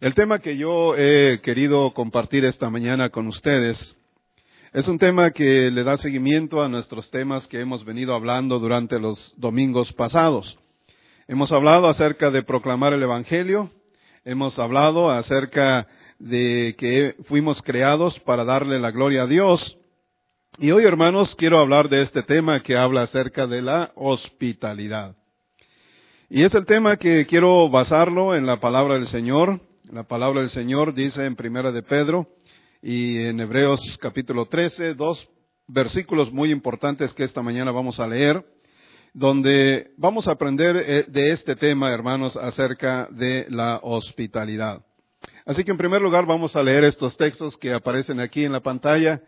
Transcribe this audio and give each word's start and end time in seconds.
El 0.00 0.14
tema 0.14 0.38
que 0.38 0.56
yo 0.56 0.94
he 0.94 1.40
querido 1.40 1.92
compartir 1.92 2.44
esta 2.44 2.70
mañana 2.70 3.08
con 3.10 3.26
ustedes 3.26 3.96
es 4.72 4.86
un 4.86 4.96
tema 4.96 5.32
que 5.32 5.72
le 5.72 5.82
da 5.82 5.96
seguimiento 5.96 6.62
a 6.62 6.68
nuestros 6.68 7.10
temas 7.10 7.48
que 7.48 7.58
hemos 7.58 7.84
venido 7.84 8.14
hablando 8.14 8.60
durante 8.60 9.00
los 9.00 9.34
domingos 9.36 9.92
pasados. 9.94 10.56
Hemos 11.26 11.50
hablado 11.50 11.88
acerca 11.88 12.30
de 12.30 12.44
proclamar 12.44 12.92
el 12.92 13.02
Evangelio, 13.02 13.72
hemos 14.24 14.56
hablado 14.60 15.10
acerca 15.10 15.88
de 16.20 16.76
que 16.78 17.16
fuimos 17.24 17.60
creados 17.62 18.20
para 18.20 18.44
darle 18.44 18.78
la 18.78 18.92
gloria 18.92 19.22
a 19.22 19.26
Dios. 19.26 19.78
Y 20.58 20.70
hoy, 20.70 20.84
hermanos, 20.84 21.34
quiero 21.34 21.58
hablar 21.58 21.88
de 21.88 22.02
este 22.02 22.22
tema 22.22 22.62
que 22.62 22.76
habla 22.76 23.02
acerca 23.02 23.48
de 23.48 23.62
la 23.62 23.90
hospitalidad. 23.96 25.16
Y 26.30 26.44
es 26.44 26.54
el 26.54 26.66
tema 26.66 26.98
que 26.98 27.26
quiero 27.26 27.68
basarlo 27.68 28.36
en 28.36 28.46
la 28.46 28.60
palabra 28.60 28.94
del 28.94 29.08
Señor. 29.08 29.60
La 29.90 30.02
palabra 30.02 30.40
del 30.40 30.50
Señor 30.50 30.92
dice 30.92 31.24
en 31.24 31.34
Primera 31.34 31.72
de 31.72 31.82
Pedro 31.82 32.26
y 32.82 33.22
en 33.22 33.40
Hebreos 33.40 33.80
capítulo 33.98 34.44
13, 34.44 34.92
dos 34.92 35.26
versículos 35.66 36.30
muy 36.30 36.50
importantes 36.50 37.14
que 37.14 37.24
esta 37.24 37.40
mañana 37.40 37.70
vamos 37.70 37.98
a 37.98 38.06
leer, 38.06 38.44
donde 39.14 39.92
vamos 39.96 40.28
a 40.28 40.32
aprender 40.32 40.76
eh, 40.76 41.06
de 41.08 41.30
este 41.30 41.56
tema, 41.56 41.90
hermanos, 41.90 42.36
acerca 42.36 43.08
de 43.12 43.46
la 43.48 43.80
hospitalidad. 43.82 44.84
Así 45.46 45.64
que 45.64 45.70
en 45.70 45.78
primer 45.78 46.02
lugar 46.02 46.26
vamos 46.26 46.54
a 46.54 46.62
leer 46.62 46.84
estos 46.84 47.16
textos 47.16 47.56
que 47.56 47.72
aparecen 47.72 48.20
aquí 48.20 48.44
en 48.44 48.52
la 48.52 48.60
pantalla. 48.60 49.22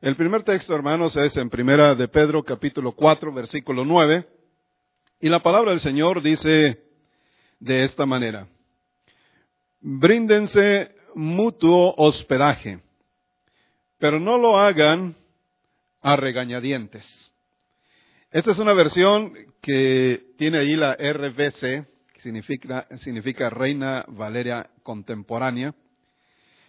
El 0.00 0.16
primer 0.16 0.42
texto, 0.42 0.74
hermanos, 0.74 1.16
es 1.16 1.36
en 1.36 1.50
Primera 1.50 1.94
de 1.94 2.08
Pedro 2.08 2.42
capítulo 2.42 2.96
4, 2.96 3.32
versículo 3.32 3.84
9. 3.84 4.26
Y 5.20 5.28
la 5.28 5.40
palabra 5.40 5.70
del 5.70 5.80
Señor 5.80 6.20
dice 6.20 6.82
de 7.60 7.84
esta 7.84 8.06
manera 8.06 8.48
bríndense 9.80 10.94
mutuo 11.14 11.94
hospedaje, 11.96 12.80
pero 13.98 14.20
no 14.20 14.38
lo 14.38 14.58
hagan 14.58 15.16
a 16.02 16.16
regañadientes. 16.16 17.30
Esta 18.30 18.52
es 18.52 18.58
una 18.58 18.72
versión 18.72 19.32
que 19.60 20.34
tiene 20.38 20.58
ahí 20.58 20.76
la 20.76 20.94
RVC, 20.94 21.84
que 22.12 22.20
significa, 22.20 22.86
significa 22.96 23.50
Reina 23.50 24.04
Valeria 24.08 24.70
Contemporánea. 24.82 25.74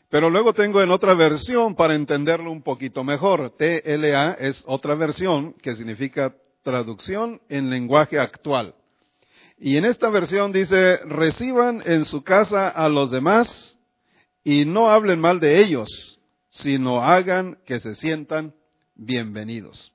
Pero 0.09 0.30
luego 0.30 0.53
tengo 0.53 0.81
en 0.81 0.91
otra 0.91 1.14
versión 1.14 1.75
para 1.75 1.95
entenderlo 1.95 2.52
un 2.52 2.64
poquito 2.64 3.03
mejor. 3.03 3.55
TLA 3.58 4.33
es 4.33 4.64
otra 4.67 4.95
versión 4.95 5.53
que 5.61 5.75
significa 5.75 6.36
traducción 6.64 7.41
en 7.47 7.69
lenguaje 7.69 8.19
actual. 8.19 8.75
Y 9.64 9.78
en 9.78 9.86
esta 9.86 10.09
versión 10.09 10.52
dice, 10.52 10.98
reciban 11.06 11.84
en 11.86 12.06
su 12.06 12.23
casa 12.23 12.67
a 12.67 12.90
los 12.90 13.12
demás 13.12 13.78
y 14.44 14.66
no 14.66 14.90
hablen 14.90 15.20
mal 15.20 15.40
de 15.40 15.59
ellos, 15.59 16.20
sino 16.50 17.04
hagan 17.04 17.59
que 17.67 17.80
se 17.80 17.94
sientan 17.94 18.56
bienvenidos. 18.95 19.94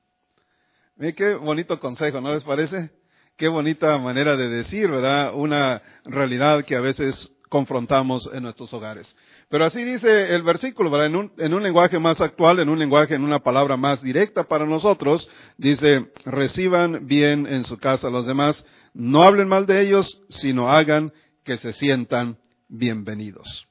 Mire 0.94 1.16
qué 1.16 1.34
bonito 1.34 1.80
consejo, 1.80 2.20
¿no 2.20 2.32
les 2.32 2.44
parece? 2.44 2.90
Qué 3.36 3.48
bonita 3.48 3.98
manera 3.98 4.36
de 4.36 4.48
decir, 4.48 4.88
¿verdad? 4.88 5.34
Una 5.34 5.82
realidad 6.04 6.64
que 6.64 6.76
a 6.76 6.80
veces 6.80 7.32
confrontamos 7.48 8.30
en 8.32 8.44
nuestros 8.44 8.72
hogares. 8.72 9.16
Pero 9.48 9.64
así 9.64 9.82
dice 9.82 10.34
el 10.34 10.44
versículo, 10.44 10.90
¿verdad? 10.90 11.08
En 11.08 11.16
un, 11.16 11.32
en 11.38 11.54
un, 11.54 11.62
lenguaje 11.62 11.98
más 11.98 12.20
actual, 12.20 12.60
en 12.60 12.68
un 12.68 12.78
lenguaje, 12.78 13.16
en 13.16 13.24
una 13.24 13.40
palabra 13.40 13.76
más 13.76 14.00
directa 14.00 14.44
para 14.44 14.64
nosotros, 14.64 15.28
dice, 15.56 16.12
reciban 16.24 17.06
bien 17.08 17.46
en 17.48 17.64
su 17.64 17.78
casa 17.78 18.08
a 18.08 18.10
los 18.10 18.26
demás 18.26 18.64
no 18.96 19.22
hablen 19.22 19.46
mal 19.46 19.66
de 19.66 19.82
ellos, 19.82 20.22
sino 20.30 20.70
hagan 20.70 21.12
que 21.44 21.58
se 21.58 21.74
sientan 21.74 22.38
bienvenidos. 22.66 23.68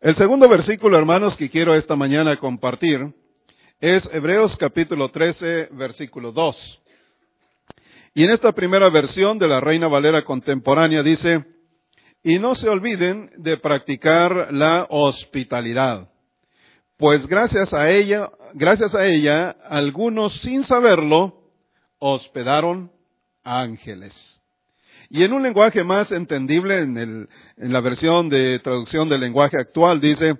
El 0.00 0.14
segundo 0.14 0.48
versículo, 0.48 0.96
hermanos, 0.96 1.36
que 1.36 1.50
quiero 1.50 1.74
esta 1.74 1.96
mañana 1.96 2.38
compartir 2.38 3.12
es 3.78 4.08
Hebreos 4.12 4.56
capítulo 4.56 5.10
13, 5.10 5.68
versículo 5.72 6.32
2. 6.32 6.82
Y 8.14 8.24
en 8.24 8.30
esta 8.30 8.52
primera 8.52 8.88
versión 8.88 9.38
de 9.38 9.48
la 9.48 9.60
Reina 9.60 9.86
Valera 9.86 10.24
contemporánea 10.24 11.02
dice, 11.02 11.44
y 12.22 12.38
no 12.38 12.54
se 12.54 12.70
olviden 12.70 13.30
de 13.36 13.58
practicar 13.58 14.48
la 14.50 14.86
hospitalidad, 14.88 16.08
pues 16.96 17.26
gracias 17.26 17.74
a 17.74 17.90
ella, 17.90 18.30
gracias 18.54 18.94
a 18.94 19.04
ella, 19.04 19.50
algunos 19.68 20.32
sin 20.38 20.62
saberlo 20.62 21.50
hospedaron 21.98 22.90
ángeles. 23.44 24.40
Y 25.10 25.24
en 25.24 25.32
un 25.32 25.42
lenguaje 25.42 25.84
más 25.84 26.10
entendible, 26.12 26.78
en, 26.80 26.96
el, 26.96 27.28
en 27.56 27.72
la 27.72 27.80
versión 27.80 28.28
de 28.28 28.58
traducción 28.60 29.08
del 29.08 29.20
lenguaje 29.20 29.58
actual, 29.58 30.00
dice, 30.00 30.36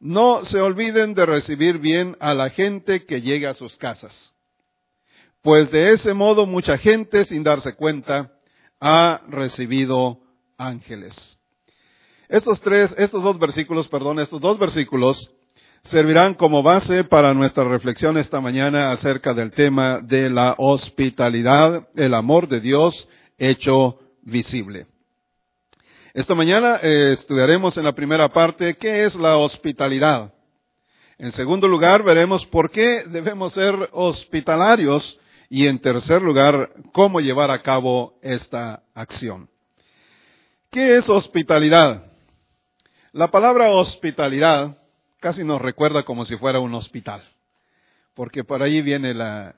no 0.00 0.44
se 0.44 0.60
olviden 0.60 1.14
de 1.14 1.26
recibir 1.26 1.78
bien 1.78 2.16
a 2.20 2.34
la 2.34 2.50
gente 2.50 3.04
que 3.04 3.20
llega 3.20 3.50
a 3.50 3.54
sus 3.54 3.76
casas, 3.76 4.34
pues 5.42 5.70
de 5.70 5.92
ese 5.92 6.12
modo 6.12 6.46
mucha 6.46 6.76
gente, 6.76 7.24
sin 7.24 7.42
darse 7.42 7.74
cuenta, 7.74 8.32
ha 8.80 9.22
recibido 9.28 10.20
ángeles. 10.58 11.38
Estos 12.28 12.60
tres, 12.60 12.94
estos 12.98 13.22
dos 13.22 13.38
versículos, 13.38 13.86
perdón, 13.88 14.18
estos 14.18 14.40
dos 14.40 14.58
versículos 14.58 15.32
servirán 15.86 16.34
como 16.34 16.62
base 16.62 17.04
para 17.04 17.32
nuestra 17.34 17.64
reflexión 17.64 18.16
esta 18.16 18.40
mañana 18.40 18.90
acerca 18.90 19.34
del 19.34 19.52
tema 19.52 20.00
de 20.02 20.30
la 20.30 20.54
hospitalidad, 20.58 21.88
el 21.94 22.14
amor 22.14 22.48
de 22.48 22.60
Dios 22.60 23.08
hecho 23.38 23.98
visible. 24.22 24.86
Esta 26.12 26.34
mañana 26.34 26.78
eh, 26.82 27.12
estudiaremos 27.12 27.76
en 27.76 27.84
la 27.84 27.94
primera 27.94 28.28
parte 28.28 28.76
qué 28.76 29.04
es 29.04 29.14
la 29.14 29.36
hospitalidad. 29.36 30.32
En 31.18 31.30
segundo 31.32 31.68
lugar, 31.68 32.02
veremos 32.02 32.44
por 32.46 32.70
qué 32.70 33.04
debemos 33.06 33.52
ser 33.52 33.88
hospitalarios 33.92 35.18
y 35.48 35.66
en 35.66 35.78
tercer 35.78 36.20
lugar, 36.20 36.70
cómo 36.92 37.20
llevar 37.20 37.50
a 37.50 37.62
cabo 37.62 38.18
esta 38.22 38.82
acción. 38.94 39.48
¿Qué 40.70 40.96
es 40.96 41.08
hospitalidad? 41.08 42.06
La 43.12 43.30
palabra 43.30 43.70
hospitalidad 43.70 44.76
casi 45.20 45.44
nos 45.44 45.60
recuerda 45.60 46.04
como 46.04 46.24
si 46.24 46.36
fuera 46.36 46.60
un 46.60 46.74
hospital, 46.74 47.22
porque 48.14 48.44
por 48.44 48.62
ahí 48.62 48.82
viene 48.82 49.14
la, 49.14 49.54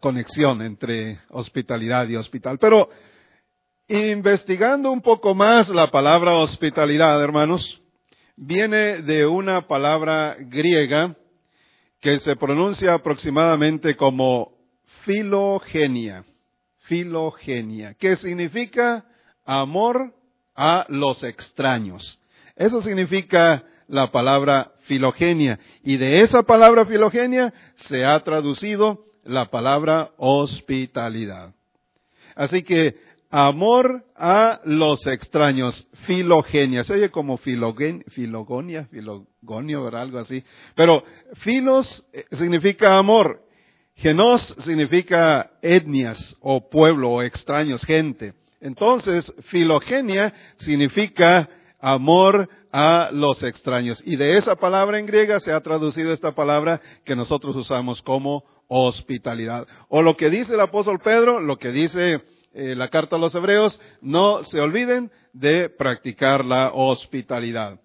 conexión 0.00 0.62
entre 0.62 1.20
hospitalidad 1.30 2.08
y 2.08 2.16
hospital. 2.16 2.58
Pero 2.58 2.90
investigando 3.88 4.90
un 4.90 5.00
poco 5.00 5.34
más 5.34 5.68
la 5.68 5.90
palabra 5.90 6.34
hospitalidad, 6.34 7.22
hermanos, 7.22 7.80
viene 8.36 9.02
de 9.02 9.26
una 9.26 9.66
palabra 9.66 10.36
griega 10.38 11.16
que 12.00 12.18
se 12.18 12.36
pronuncia 12.36 12.94
aproximadamente 12.94 13.96
como 13.96 14.56
filogenia, 15.04 16.24
filogenia, 16.78 17.94
que 17.94 18.16
significa 18.16 19.04
amor 19.44 20.14
a 20.54 20.86
los 20.88 21.22
extraños. 21.22 22.18
Eso 22.56 22.82
significa 22.82 23.64
la 23.88 24.10
palabra 24.12 24.72
filogenia. 24.90 25.60
Y 25.84 25.98
de 25.98 26.20
esa 26.22 26.42
palabra 26.42 26.84
filogenia 26.84 27.54
se 27.76 28.04
ha 28.04 28.18
traducido 28.24 29.04
la 29.22 29.48
palabra 29.48 30.10
hospitalidad. 30.16 31.54
Así 32.34 32.64
que 32.64 32.96
amor 33.30 34.04
a 34.16 34.60
los 34.64 35.06
extraños, 35.06 35.86
filogenia. 36.06 36.82
Se 36.82 36.94
oye 36.94 37.08
como 37.10 37.36
filogen, 37.36 38.02
filogonia, 38.08 38.88
filogonio, 38.90 39.84
o 39.84 39.96
algo 39.96 40.18
así. 40.18 40.42
Pero 40.74 41.04
filos 41.34 42.04
eh, 42.12 42.24
significa 42.32 42.98
amor. 42.98 43.46
Genos 43.94 44.56
significa 44.64 45.52
etnias 45.62 46.36
o 46.40 46.68
pueblo 46.68 47.10
o 47.10 47.22
extraños, 47.22 47.84
gente. 47.84 48.34
Entonces, 48.60 49.32
filogenia 49.42 50.34
significa 50.56 51.48
amor 51.78 52.48
a 52.72 53.10
los 53.12 53.42
extraños. 53.42 54.02
Y 54.04 54.16
de 54.16 54.34
esa 54.34 54.56
palabra 54.56 54.98
en 54.98 55.06
griega 55.06 55.40
se 55.40 55.52
ha 55.52 55.60
traducido 55.60 56.12
esta 56.12 56.32
palabra 56.32 56.80
que 57.04 57.16
nosotros 57.16 57.56
usamos 57.56 58.02
como 58.02 58.44
hospitalidad. 58.68 59.66
O 59.88 60.02
lo 60.02 60.16
que 60.16 60.30
dice 60.30 60.54
el 60.54 60.60
apóstol 60.60 61.00
Pedro, 61.00 61.40
lo 61.40 61.56
que 61.56 61.72
dice 61.72 62.22
eh, 62.52 62.74
la 62.76 62.88
carta 62.88 63.16
a 63.16 63.18
los 63.18 63.34
hebreos, 63.34 63.80
no 64.00 64.44
se 64.44 64.60
olviden 64.60 65.10
de 65.32 65.68
practicar 65.68 66.44
la 66.44 66.72
hospitalidad. 66.72 67.80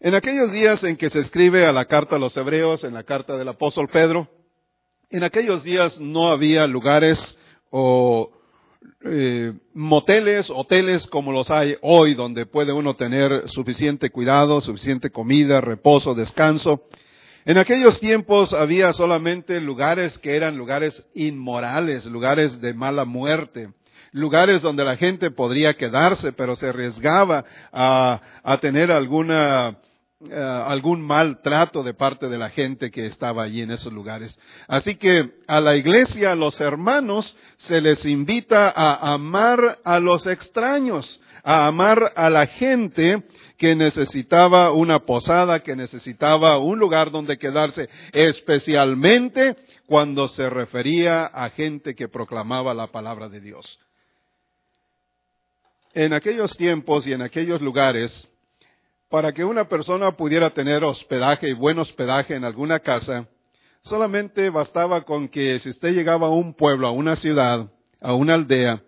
En 0.00 0.14
aquellos 0.14 0.52
días 0.52 0.84
en 0.84 0.96
que 0.96 1.10
se 1.10 1.20
escribe 1.20 1.64
a 1.66 1.72
la 1.72 1.86
carta 1.86 2.16
a 2.16 2.20
los 2.20 2.36
hebreos, 2.36 2.84
en 2.84 2.94
la 2.94 3.02
carta 3.02 3.36
del 3.36 3.48
apóstol 3.48 3.88
Pedro, 3.88 4.28
en 5.10 5.24
aquellos 5.24 5.64
días 5.64 6.00
no 6.00 6.28
había 6.28 6.66
lugares 6.66 7.36
o 7.70 8.30
eh, 9.04 9.52
moteles, 9.74 10.50
hoteles 10.50 11.06
como 11.06 11.32
los 11.32 11.50
hay 11.50 11.76
hoy, 11.82 12.14
donde 12.14 12.46
puede 12.46 12.72
uno 12.72 12.94
tener 12.96 13.48
suficiente 13.48 14.10
cuidado, 14.10 14.60
suficiente 14.60 15.10
comida, 15.10 15.60
reposo, 15.60 16.14
descanso. 16.14 16.88
En 17.44 17.58
aquellos 17.58 17.98
tiempos 18.00 18.52
había 18.52 18.92
solamente 18.92 19.60
lugares 19.60 20.18
que 20.18 20.36
eran 20.36 20.56
lugares 20.56 21.06
inmorales, 21.14 22.06
lugares 22.06 22.60
de 22.60 22.74
mala 22.74 23.04
muerte, 23.04 23.70
lugares 24.12 24.62
donde 24.62 24.84
la 24.84 24.96
gente 24.96 25.30
podría 25.30 25.74
quedarse, 25.74 26.32
pero 26.32 26.56
se 26.56 26.68
arriesgaba 26.68 27.44
a, 27.72 28.20
a 28.42 28.58
tener 28.58 28.90
alguna 28.90 29.78
eh, 30.20 30.34
algún 30.34 31.00
maltrato 31.00 31.84
de 31.84 31.94
parte 31.94 32.28
de 32.28 32.38
la 32.38 32.50
gente 32.50 32.90
que 32.90 33.06
estaba 33.06 33.44
allí 33.44 33.62
en 33.62 33.70
esos 33.70 33.92
lugares. 33.92 34.36
Así 34.66 34.96
que 34.96 35.30
a 35.46 35.60
la 35.60 35.76
iglesia, 35.76 36.32
a 36.32 36.34
los 36.34 36.60
hermanos, 36.60 37.36
se 37.56 37.80
les 37.80 38.04
invita 38.04 38.68
a 38.68 39.12
amar 39.12 39.78
a 39.84 40.00
los 40.00 40.26
extraños, 40.26 41.20
a 41.44 41.68
amar 41.68 42.14
a 42.16 42.30
la 42.30 42.48
gente 42.48 43.22
que 43.58 43.76
necesitaba 43.76 44.72
una 44.72 44.98
posada, 45.06 45.60
que 45.60 45.76
necesitaba 45.76 46.58
un 46.58 46.80
lugar 46.80 47.12
donde 47.12 47.38
quedarse, 47.38 47.88
especialmente 48.12 49.54
cuando 49.86 50.26
se 50.26 50.50
refería 50.50 51.26
a 51.26 51.50
gente 51.50 51.94
que 51.94 52.08
proclamaba 52.08 52.74
la 52.74 52.88
palabra 52.88 53.28
de 53.28 53.40
Dios. 53.40 53.78
En 55.94 56.12
aquellos 56.12 56.56
tiempos 56.56 57.06
y 57.06 57.12
en 57.12 57.22
aquellos 57.22 57.62
lugares, 57.62 58.28
para 59.08 59.32
que 59.32 59.44
una 59.44 59.68
persona 59.68 60.12
pudiera 60.12 60.50
tener 60.50 60.84
hospedaje 60.84 61.48
y 61.48 61.54
buen 61.54 61.78
hospedaje 61.78 62.34
en 62.34 62.44
alguna 62.44 62.80
casa, 62.80 63.26
solamente 63.80 64.50
bastaba 64.50 65.02
con 65.04 65.28
que 65.28 65.58
si 65.60 65.70
usted 65.70 65.92
llegaba 65.94 66.26
a 66.26 66.30
un 66.30 66.54
pueblo, 66.54 66.88
a 66.88 66.92
una 66.92 67.16
ciudad, 67.16 67.70
a 68.00 68.14
una 68.14 68.34
aldea, 68.34 68.82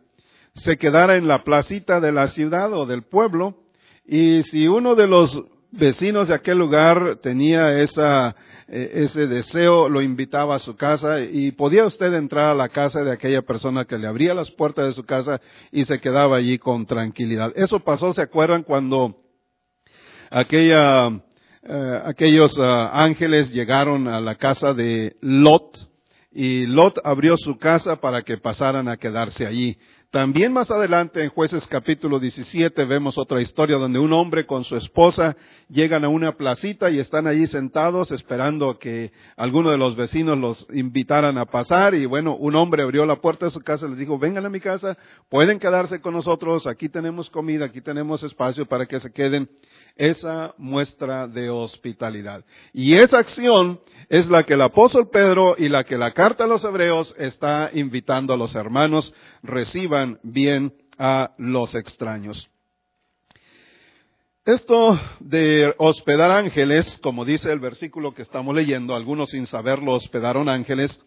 se 0.54 0.76
quedara 0.76 1.16
en 1.16 1.26
la 1.26 1.42
placita 1.42 2.00
de 2.00 2.12
la 2.12 2.26
ciudad 2.26 2.72
o 2.74 2.84
del 2.84 3.02
pueblo, 3.02 3.56
y 4.04 4.42
si 4.42 4.68
uno 4.68 4.94
de 4.94 5.06
los 5.06 5.42
vecinos 5.72 6.28
de 6.28 6.34
aquel 6.34 6.58
lugar 6.58 7.18
tenía 7.22 7.80
esa, 7.80 8.34
eh, 8.68 8.90
ese 8.94 9.26
deseo, 9.26 9.88
lo 9.88 10.02
invitaba 10.02 10.56
a 10.56 10.58
su 10.58 10.76
casa 10.76 11.20
y 11.20 11.52
podía 11.52 11.86
usted 11.86 12.12
entrar 12.12 12.50
a 12.50 12.54
la 12.54 12.68
casa 12.68 13.04
de 13.04 13.12
aquella 13.12 13.42
persona 13.42 13.84
que 13.84 13.96
le 13.96 14.08
abría 14.08 14.34
las 14.34 14.50
puertas 14.50 14.86
de 14.86 14.92
su 14.92 15.04
casa 15.04 15.40
y 15.70 15.84
se 15.84 16.00
quedaba 16.00 16.36
allí 16.36 16.58
con 16.58 16.86
tranquilidad. 16.86 17.52
Eso 17.54 17.80
pasó, 17.80 18.12
¿se 18.12 18.22
acuerdan 18.22 18.64
cuando 18.64 19.16
aquella, 20.30 21.08
eh, 21.62 22.00
aquellos 22.04 22.58
ah, 22.58 22.90
ángeles 22.92 23.52
llegaron 23.52 24.08
a 24.08 24.20
la 24.20 24.36
casa 24.36 24.72
de 24.72 25.16
Lot 25.20 25.90
y 26.32 26.66
Lot 26.66 26.98
abrió 27.04 27.36
su 27.36 27.58
casa 27.58 27.96
para 27.96 28.22
que 28.22 28.38
pasaran 28.38 28.88
a 28.88 28.96
quedarse 28.96 29.46
allí. 29.46 29.76
También 30.10 30.52
más 30.52 30.68
adelante 30.72 31.22
en 31.22 31.30
jueces 31.30 31.68
capítulo 31.68 32.18
17 32.18 32.84
vemos 32.84 33.16
otra 33.16 33.40
historia 33.40 33.76
donde 33.76 34.00
un 34.00 34.12
hombre 34.12 34.44
con 34.44 34.64
su 34.64 34.74
esposa 34.74 35.36
llegan 35.68 36.04
a 36.04 36.08
una 36.08 36.32
placita 36.36 36.90
y 36.90 36.98
están 36.98 37.28
allí 37.28 37.46
sentados 37.46 38.10
esperando 38.10 38.76
que 38.80 39.12
alguno 39.36 39.70
de 39.70 39.78
los 39.78 39.94
vecinos 39.94 40.36
los 40.36 40.66
invitaran 40.72 41.38
a 41.38 41.44
pasar 41.44 41.94
y 41.94 42.06
bueno, 42.06 42.34
un 42.34 42.56
hombre 42.56 42.82
abrió 42.82 43.06
la 43.06 43.20
puerta 43.20 43.44
de 43.44 43.52
su 43.52 43.60
casa 43.60 43.86
y 43.86 43.90
les 43.90 44.00
dijo, 44.00 44.18
vengan 44.18 44.44
a 44.44 44.50
mi 44.50 44.58
casa, 44.58 44.98
pueden 45.28 45.60
quedarse 45.60 46.00
con 46.00 46.14
nosotros, 46.14 46.66
aquí 46.66 46.88
tenemos 46.88 47.30
comida, 47.30 47.66
aquí 47.66 47.80
tenemos 47.80 48.24
espacio 48.24 48.66
para 48.66 48.86
que 48.86 48.98
se 48.98 49.12
queden. 49.12 49.48
Esa 49.94 50.54
muestra 50.56 51.28
de 51.28 51.50
hospitalidad. 51.50 52.44
Y 52.72 52.94
esa 52.94 53.18
acción 53.18 53.80
es 54.08 54.28
la 54.28 54.44
que 54.44 54.54
el 54.54 54.62
apóstol 54.62 55.08
Pedro 55.10 55.54
y 55.58 55.68
la 55.68 55.84
que 55.84 55.98
la 55.98 56.12
carta 56.12 56.44
a 56.44 56.46
los 56.46 56.64
hebreos 56.64 57.14
está 57.18 57.70
invitando 57.74 58.32
a 58.32 58.36
los 58.36 58.54
hermanos 58.54 59.14
reciban 59.42 59.99
bien 60.22 60.72
a 60.98 61.32
los 61.38 61.74
extraños. 61.74 62.48
Esto 64.44 64.98
de 65.20 65.74
hospedar 65.78 66.30
ángeles, 66.30 66.98
como 67.02 67.24
dice 67.24 67.52
el 67.52 67.60
versículo 67.60 68.14
que 68.14 68.22
estamos 68.22 68.54
leyendo, 68.54 68.94
algunos 68.94 69.30
sin 69.30 69.46
saberlo 69.46 69.94
hospedaron 69.94 70.48
ángeles, 70.48 70.98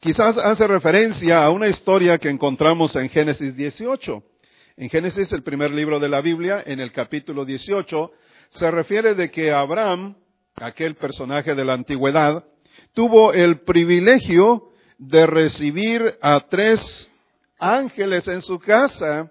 quizás 0.00 0.36
hace 0.38 0.66
referencia 0.66 1.44
a 1.44 1.50
una 1.50 1.68
historia 1.68 2.18
que 2.18 2.28
encontramos 2.28 2.94
en 2.96 3.08
Génesis 3.08 3.56
18. 3.56 4.22
En 4.78 4.90
Génesis, 4.90 5.32
el 5.32 5.42
primer 5.42 5.70
libro 5.70 5.98
de 5.98 6.08
la 6.08 6.20
Biblia, 6.20 6.62
en 6.66 6.80
el 6.80 6.92
capítulo 6.92 7.44
18, 7.44 8.12
se 8.50 8.70
refiere 8.70 9.14
de 9.14 9.30
que 9.30 9.52
Abraham 9.52 10.16
aquel 10.56 10.94
personaje 10.94 11.54
de 11.54 11.64
la 11.64 11.74
antigüedad, 11.74 12.44
tuvo 12.92 13.32
el 13.32 13.60
privilegio 13.60 14.70
de 14.98 15.26
recibir 15.26 16.18
a 16.22 16.40
tres 16.40 17.10
ángeles 17.58 18.26
en 18.28 18.42
su 18.42 18.58
casa. 18.58 19.30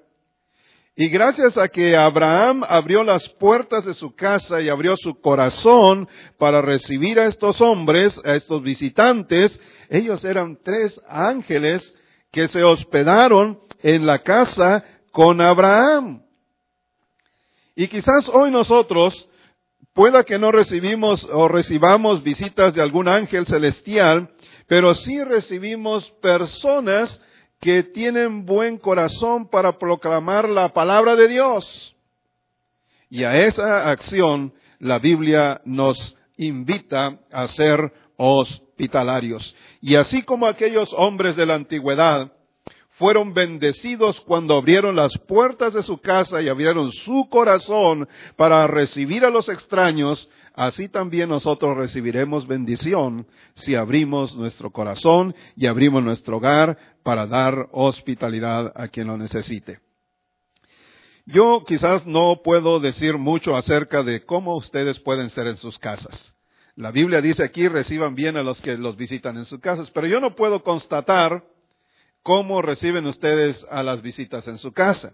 Y 0.95 1.09
gracias 1.09 1.57
a 1.57 1.67
que 1.67 1.97
Abraham 1.97 2.63
abrió 2.67 3.03
las 3.03 3.27
puertas 3.27 3.85
de 3.85 3.93
su 3.93 4.15
casa 4.15 4.61
y 4.61 4.69
abrió 4.69 4.95
su 4.95 5.19
corazón 5.19 6.07
para 6.37 6.61
recibir 6.61 7.19
a 7.19 7.25
estos 7.25 7.59
hombres, 7.59 8.19
a 8.23 8.35
estos 8.35 8.61
visitantes, 8.63 9.59
ellos 9.89 10.23
eran 10.23 10.57
tres 10.63 10.99
ángeles 11.07 11.95
que 12.31 12.47
se 12.47 12.63
hospedaron 12.63 13.59
en 13.83 14.05
la 14.05 14.19
casa 14.19 14.85
con 15.11 15.41
Abraham. 15.41 16.23
Y 17.75 17.87
quizás 17.87 18.29
hoy 18.29 18.51
nosotros 18.51 19.27
Pueda 19.95 20.25
que 20.25 20.37
no 20.37 20.51
recibimos 20.51 21.25
o 21.31 21.47
recibamos 21.47 22.21
visitas 22.21 22.73
de 22.73 22.81
algún 22.81 23.07
ángel 23.07 23.45
celestial, 23.45 24.29
pero 24.67 24.93
sí 24.93 25.23
recibimos 25.23 26.11
personas 26.21 27.23
que 27.65 27.81
tienen 27.81 28.45
buen 28.45 28.77
corazón 28.77 29.47
para 29.47 29.79
proclamar 29.79 30.47
la 30.47 30.71
palabra 30.71 31.15
de 31.15 31.27
Dios. 31.27 31.95
Y 33.09 33.23
a 33.23 33.35
esa 33.37 33.89
acción 33.89 34.53
la 34.77 34.99
Biblia 34.99 35.61
nos 35.65 36.15
invita 36.37 37.17
a 37.31 37.47
ser 37.47 37.91
hospitalarios. 38.17 39.55
Y 39.81 39.95
así 39.95 40.21
como 40.21 40.45
aquellos 40.45 40.93
hombres 40.93 41.35
de 41.35 41.47
la 41.47 41.55
antigüedad 41.55 42.33
fueron 42.97 43.33
bendecidos 43.33 44.21
cuando 44.21 44.55
abrieron 44.55 44.95
las 44.95 45.17
puertas 45.27 45.73
de 45.73 45.83
su 45.83 45.99
casa 45.99 46.41
y 46.41 46.47
abrieron 46.47 46.91
su 46.91 47.27
corazón 47.29 48.07
para 48.37 48.67
recibir 48.67 49.25
a 49.25 49.29
los 49.29 49.49
extraños, 49.49 50.29
así 50.53 50.87
también 50.87 51.29
nosotros 51.29 51.75
recibiremos 51.75 52.47
bendición 52.47 53.27
si 53.53 53.75
abrimos 53.75 54.35
nuestro 54.35 54.71
corazón 54.71 55.35
y 55.57 55.65
abrimos 55.65 56.03
nuestro 56.03 56.37
hogar 56.37 56.77
para 57.03 57.27
dar 57.27 57.67
hospitalidad 57.73 58.71
a 58.75 58.87
quien 58.87 59.07
lo 59.07 59.17
necesite. 59.17 59.79
Yo 61.25 61.63
quizás 61.67 62.05
no 62.05 62.41
puedo 62.43 62.79
decir 62.79 63.17
mucho 63.17 63.57
acerca 63.57 64.03
de 64.03 64.23
cómo 64.23 64.55
ustedes 64.55 64.99
pueden 64.99 65.29
ser 65.29 65.47
en 65.47 65.57
sus 65.57 65.79
casas. 65.79 66.33
La 66.75 66.91
Biblia 66.91 67.19
dice 67.21 67.43
aquí 67.43 67.67
reciban 67.67 68.15
bien 68.15 68.37
a 68.37 68.43
los 68.43 68.61
que 68.61 68.77
los 68.77 68.95
visitan 68.95 69.35
en 69.35 69.45
sus 69.45 69.59
casas, 69.59 69.91
pero 69.91 70.07
yo 70.07 70.21
no 70.21 70.35
puedo 70.35 70.63
constatar 70.63 71.43
¿Cómo 72.25 72.63
reciben 72.63 73.05
ustedes 73.05 73.67
a 73.69 73.83
las 73.83 74.01
visitas 74.01 74.47
en 74.47 74.57
su 74.57 74.71
casa? 74.71 75.13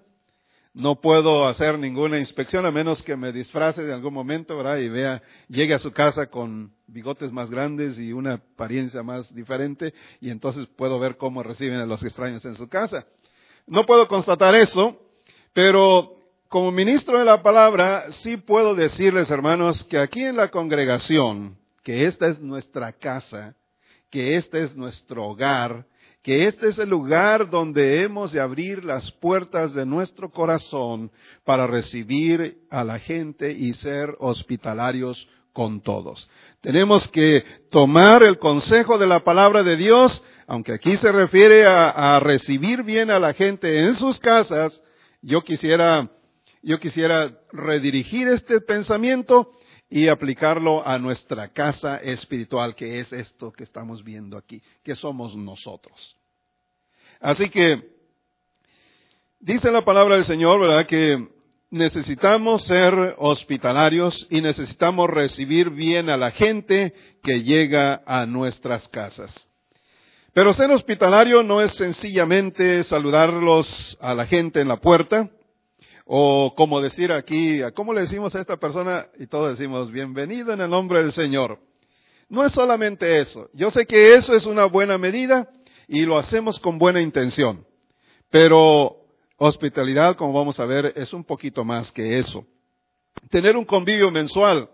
No 0.73 1.01
puedo 1.01 1.45
hacer 1.45 1.77
ninguna 1.77 2.17
inspección 2.17 2.65
a 2.65 2.71
menos 2.71 3.03
que 3.03 3.17
me 3.17 3.33
disfrace 3.33 3.83
de 3.83 3.91
algún 3.91 4.13
momento, 4.13 4.55
¿verdad? 4.55 4.77
Y 4.77 4.87
vea, 4.87 5.21
llegue 5.49 5.73
a 5.73 5.79
su 5.79 5.91
casa 5.91 6.27
con 6.27 6.71
bigotes 6.87 7.33
más 7.33 7.51
grandes 7.51 7.99
y 7.99 8.13
una 8.13 8.35
apariencia 8.35 9.03
más 9.03 9.35
diferente, 9.35 9.93
y 10.21 10.29
entonces 10.29 10.67
puedo 10.67 10.99
ver 10.99 11.17
cómo 11.17 11.43
reciben 11.43 11.79
a 11.79 11.85
los 11.85 12.01
extraños 12.01 12.45
en 12.45 12.55
su 12.55 12.69
casa. 12.69 13.05
No 13.67 13.85
puedo 13.85 14.07
constatar 14.07 14.55
eso, 14.55 14.97
pero 15.51 16.15
como 16.47 16.71
ministro 16.71 17.19
de 17.19 17.25
la 17.25 17.43
palabra, 17.43 18.09
sí 18.13 18.37
puedo 18.37 18.73
decirles, 18.73 19.29
hermanos, 19.29 19.83
que 19.83 19.97
aquí 19.97 20.23
en 20.23 20.37
la 20.37 20.49
congregación, 20.49 21.57
que 21.83 22.05
esta 22.05 22.27
es 22.27 22.39
nuestra 22.39 22.93
casa, 22.93 23.53
que 24.09 24.37
este 24.37 24.63
es 24.63 24.77
nuestro 24.77 25.25
hogar, 25.25 25.90
que 26.23 26.47
este 26.47 26.67
es 26.67 26.77
el 26.77 26.89
lugar 26.89 27.49
donde 27.49 28.03
hemos 28.03 28.31
de 28.31 28.39
abrir 28.39 28.85
las 28.85 29.11
puertas 29.11 29.73
de 29.73 29.85
nuestro 29.85 30.29
corazón 30.29 31.11
para 31.43 31.65
recibir 31.65 32.59
a 32.69 32.83
la 32.83 32.99
gente 32.99 33.51
y 33.51 33.73
ser 33.73 34.15
hospitalarios 34.19 35.27
con 35.53 35.81
todos. 35.81 36.29
Tenemos 36.61 37.07
que 37.09 37.43
tomar 37.71 38.23
el 38.23 38.37
consejo 38.37 38.97
de 38.97 39.07
la 39.07 39.23
palabra 39.23 39.63
de 39.63 39.75
Dios, 39.77 40.23
aunque 40.47 40.73
aquí 40.73 40.95
se 40.97 41.11
refiere 41.11 41.65
a, 41.65 42.19
recibir 42.19 42.83
bien 42.83 43.09
a 43.09 43.19
la 43.19 43.33
gente 43.33 43.79
en 43.79 43.95
sus 43.95 44.19
casas, 44.19 44.81
yo 45.21 45.41
quisiera, 45.41 46.09
yo 46.61 46.79
quisiera 46.79 47.39
redirigir 47.51 48.27
este 48.27 48.61
pensamiento 48.61 49.51
y 49.91 50.07
aplicarlo 50.07 50.87
a 50.87 50.97
nuestra 50.97 51.49
casa 51.49 51.97
espiritual, 51.97 52.75
que 52.75 53.01
es 53.01 53.11
esto 53.11 53.51
que 53.51 53.65
estamos 53.65 54.05
viendo 54.05 54.37
aquí, 54.37 54.63
que 54.85 54.95
somos 54.95 55.35
nosotros. 55.35 56.15
Así 57.19 57.49
que 57.49 57.91
dice 59.41 59.69
la 59.69 59.83
palabra 59.83 60.15
del 60.15 60.23
Señor, 60.23 60.61
¿verdad? 60.61 60.87
Que 60.87 61.27
necesitamos 61.69 62.63
ser 62.63 63.15
hospitalarios 63.17 64.27
y 64.29 64.39
necesitamos 64.39 65.09
recibir 65.09 65.69
bien 65.69 66.09
a 66.09 66.15
la 66.15 66.31
gente 66.31 66.93
que 67.21 67.43
llega 67.43 68.01
a 68.05 68.25
nuestras 68.25 68.87
casas. 68.87 69.49
Pero 70.33 70.53
ser 70.53 70.71
hospitalario 70.71 71.43
no 71.43 71.61
es 71.61 71.73
sencillamente 71.73 72.85
saludarlos 72.85 73.97
a 73.99 74.13
la 74.13 74.25
gente 74.25 74.61
en 74.61 74.69
la 74.69 74.77
puerta, 74.77 75.29
o 76.05 76.53
como 76.55 76.81
decir 76.81 77.11
aquí, 77.11 77.61
¿cómo 77.75 77.93
le 77.93 78.01
decimos 78.01 78.35
a 78.35 78.41
esta 78.41 78.57
persona? 78.57 79.07
Y 79.19 79.27
todos 79.27 79.57
decimos, 79.57 79.91
bienvenido 79.91 80.53
en 80.53 80.61
el 80.61 80.69
nombre 80.69 81.01
del 81.01 81.11
Señor. 81.11 81.59
No 82.29 82.45
es 82.45 82.53
solamente 82.53 83.19
eso. 83.19 83.49
Yo 83.53 83.71
sé 83.71 83.85
que 83.85 84.13
eso 84.13 84.33
es 84.33 84.45
una 84.45 84.65
buena 84.65 84.97
medida 84.97 85.49
y 85.87 86.05
lo 86.05 86.17
hacemos 86.17 86.59
con 86.59 86.77
buena 86.77 87.01
intención. 87.01 87.65
Pero 88.29 88.97
hospitalidad, 89.37 90.15
como 90.15 90.33
vamos 90.33 90.59
a 90.59 90.65
ver, 90.65 90.93
es 90.95 91.13
un 91.13 91.23
poquito 91.23 91.65
más 91.65 91.91
que 91.91 92.19
eso. 92.19 92.45
Tener 93.29 93.57
un 93.57 93.65
convivio 93.65 94.09
mensual. 94.11 94.69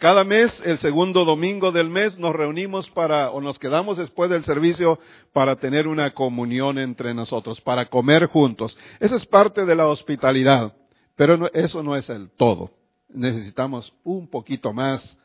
Cada 0.00 0.24
mes, 0.24 0.62
el 0.64 0.78
segundo 0.78 1.26
domingo 1.26 1.72
del 1.72 1.90
mes, 1.90 2.18
nos 2.18 2.34
reunimos 2.34 2.88
para, 2.88 3.32
o 3.32 3.42
nos 3.42 3.58
quedamos 3.58 3.98
después 3.98 4.30
del 4.30 4.42
servicio 4.44 4.98
para 5.34 5.56
tener 5.56 5.86
una 5.86 6.14
comunión 6.14 6.78
entre 6.78 7.12
nosotros, 7.12 7.60
para 7.60 7.84
comer 7.90 8.24
juntos. 8.28 8.78
Eso 8.98 9.16
es 9.16 9.26
parte 9.26 9.66
de 9.66 9.74
la 9.74 9.88
hospitalidad, 9.88 10.74
pero 11.16 11.52
eso 11.52 11.82
no 11.82 11.96
es 11.96 12.08
el 12.08 12.30
todo. 12.30 12.70
Necesitamos 13.10 13.92
un 14.02 14.30
poquito 14.30 14.72
más 14.72 15.18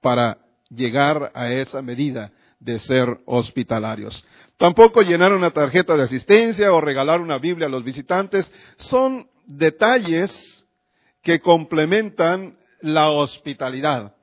para 0.00 0.38
llegar 0.68 1.32
a 1.34 1.50
esa 1.50 1.82
medida 1.82 2.30
de 2.60 2.78
ser 2.78 3.08
hospitalarios. 3.26 4.24
Tampoco 4.58 5.00
llenar 5.02 5.32
una 5.32 5.50
tarjeta 5.50 5.96
de 5.96 6.04
asistencia 6.04 6.72
o 6.72 6.80
regalar 6.80 7.20
una 7.20 7.38
Biblia 7.38 7.66
a 7.66 7.70
los 7.70 7.82
visitantes 7.82 8.48
son 8.76 9.28
detalles 9.46 10.64
que 11.20 11.40
complementan 11.40 12.56
la 12.80 13.10
hospitalidad. 13.10 14.14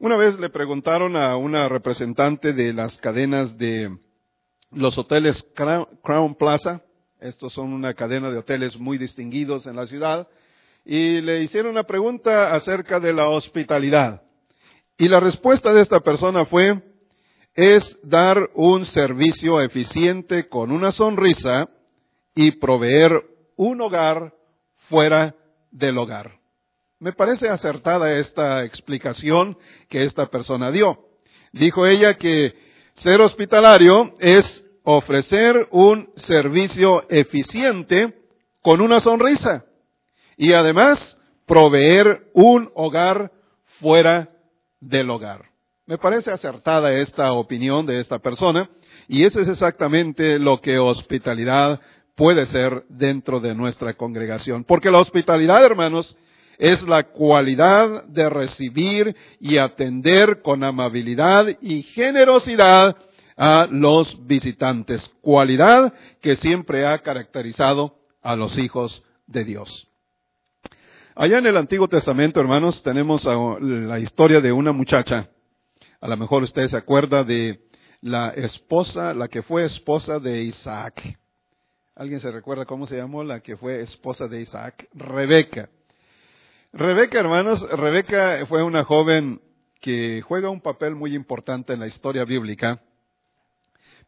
Una 0.00 0.16
vez 0.16 0.38
le 0.38 0.48
preguntaron 0.48 1.16
a 1.16 1.36
una 1.36 1.68
representante 1.68 2.52
de 2.52 2.72
las 2.72 2.96
cadenas 2.98 3.58
de 3.58 3.98
los 4.70 4.96
hoteles 4.96 5.44
Crown 5.56 6.36
Plaza, 6.36 6.84
estos 7.18 7.52
son 7.52 7.72
una 7.72 7.94
cadena 7.94 8.30
de 8.30 8.38
hoteles 8.38 8.78
muy 8.78 8.96
distinguidos 8.96 9.66
en 9.66 9.74
la 9.74 9.86
ciudad, 9.86 10.28
y 10.84 11.20
le 11.20 11.42
hicieron 11.42 11.72
una 11.72 11.82
pregunta 11.82 12.52
acerca 12.52 13.00
de 13.00 13.12
la 13.12 13.28
hospitalidad. 13.28 14.22
Y 14.96 15.08
la 15.08 15.18
respuesta 15.18 15.72
de 15.72 15.80
esta 15.80 15.98
persona 15.98 16.44
fue, 16.44 16.80
es 17.54 17.98
dar 18.04 18.50
un 18.54 18.84
servicio 18.84 19.60
eficiente 19.60 20.48
con 20.48 20.70
una 20.70 20.92
sonrisa 20.92 21.70
y 22.36 22.52
proveer 22.52 23.20
un 23.56 23.80
hogar 23.80 24.32
fuera 24.88 25.34
del 25.72 25.98
hogar. 25.98 26.37
Me 27.00 27.12
parece 27.12 27.48
acertada 27.48 28.12
esta 28.14 28.64
explicación 28.64 29.56
que 29.88 30.02
esta 30.02 30.26
persona 30.26 30.72
dio. 30.72 31.06
Dijo 31.52 31.86
ella 31.86 32.14
que 32.14 32.54
ser 32.94 33.20
hospitalario 33.20 34.16
es 34.18 34.64
ofrecer 34.82 35.68
un 35.70 36.10
servicio 36.16 37.08
eficiente 37.08 38.14
con 38.62 38.80
una 38.80 38.98
sonrisa 38.98 39.64
y 40.36 40.54
además 40.54 41.16
proveer 41.46 42.30
un 42.34 42.68
hogar 42.74 43.30
fuera 43.80 44.30
del 44.80 45.08
hogar. 45.10 45.44
Me 45.86 45.98
parece 45.98 46.32
acertada 46.32 46.92
esta 46.92 47.32
opinión 47.32 47.86
de 47.86 48.00
esta 48.00 48.18
persona 48.18 48.68
y 49.06 49.24
eso 49.24 49.40
es 49.40 49.48
exactamente 49.48 50.40
lo 50.40 50.60
que 50.60 50.80
hospitalidad 50.80 51.80
puede 52.16 52.46
ser 52.46 52.84
dentro 52.88 53.38
de 53.38 53.54
nuestra 53.54 53.94
congregación. 53.94 54.64
Porque 54.64 54.90
la 54.90 54.98
hospitalidad, 54.98 55.64
hermanos, 55.64 56.16
es 56.58 56.82
la 56.82 57.04
cualidad 57.04 58.04
de 58.04 58.28
recibir 58.28 59.16
y 59.40 59.58
atender 59.58 60.42
con 60.42 60.64
amabilidad 60.64 61.46
y 61.60 61.82
generosidad 61.82 62.96
a 63.36 63.66
los 63.70 64.26
visitantes, 64.26 65.08
cualidad 65.20 65.94
que 66.20 66.36
siempre 66.36 66.86
ha 66.86 66.98
caracterizado 66.98 67.94
a 68.20 68.34
los 68.34 68.58
hijos 68.58 69.02
de 69.26 69.44
Dios. 69.44 69.88
Allá 71.14 71.38
en 71.38 71.46
el 71.46 71.56
Antiguo 71.56 71.88
Testamento, 71.88 72.40
hermanos, 72.40 72.82
tenemos 72.82 73.24
la 73.60 73.98
historia 73.98 74.40
de 74.40 74.52
una 74.52 74.72
muchacha 74.72 75.28
a 76.00 76.06
lo 76.06 76.16
mejor 76.16 76.44
usted 76.44 76.68
se 76.68 76.76
acuerda 76.76 77.24
de 77.24 77.60
la 78.00 78.30
esposa, 78.30 79.12
la 79.14 79.26
que 79.26 79.42
fue 79.42 79.64
esposa 79.64 80.20
de 80.20 80.42
Isaac. 80.42 81.18
¿Alguien 81.96 82.20
se 82.20 82.30
recuerda 82.30 82.66
cómo 82.66 82.86
se 82.86 82.96
llamó 82.96 83.24
la 83.24 83.40
que 83.40 83.56
fue 83.56 83.80
esposa 83.80 84.28
de 84.28 84.42
Isaac? 84.42 84.88
Rebeca. 84.94 85.68
Rebeca, 86.72 87.18
hermanos, 87.18 87.66
Rebeca 87.70 88.44
fue 88.46 88.62
una 88.62 88.84
joven 88.84 89.40
que 89.80 90.20
juega 90.22 90.50
un 90.50 90.60
papel 90.60 90.94
muy 90.94 91.14
importante 91.14 91.72
en 91.72 91.80
la 91.80 91.86
historia 91.86 92.24
bíblica. 92.24 92.82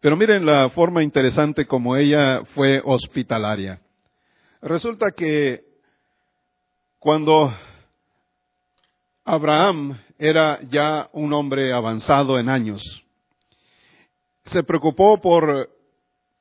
Pero 0.00 0.16
miren 0.16 0.44
la 0.44 0.68
forma 0.70 1.02
interesante 1.02 1.66
como 1.66 1.96
ella 1.96 2.44
fue 2.54 2.82
hospitalaria. 2.84 3.80
Resulta 4.60 5.12
que 5.12 5.64
cuando 6.98 7.50
Abraham 9.24 9.98
era 10.18 10.60
ya 10.68 11.08
un 11.12 11.32
hombre 11.32 11.72
avanzado 11.72 12.38
en 12.38 12.50
años. 12.50 12.82
Se 14.44 14.62
preocupó 14.62 15.18
por 15.18 15.70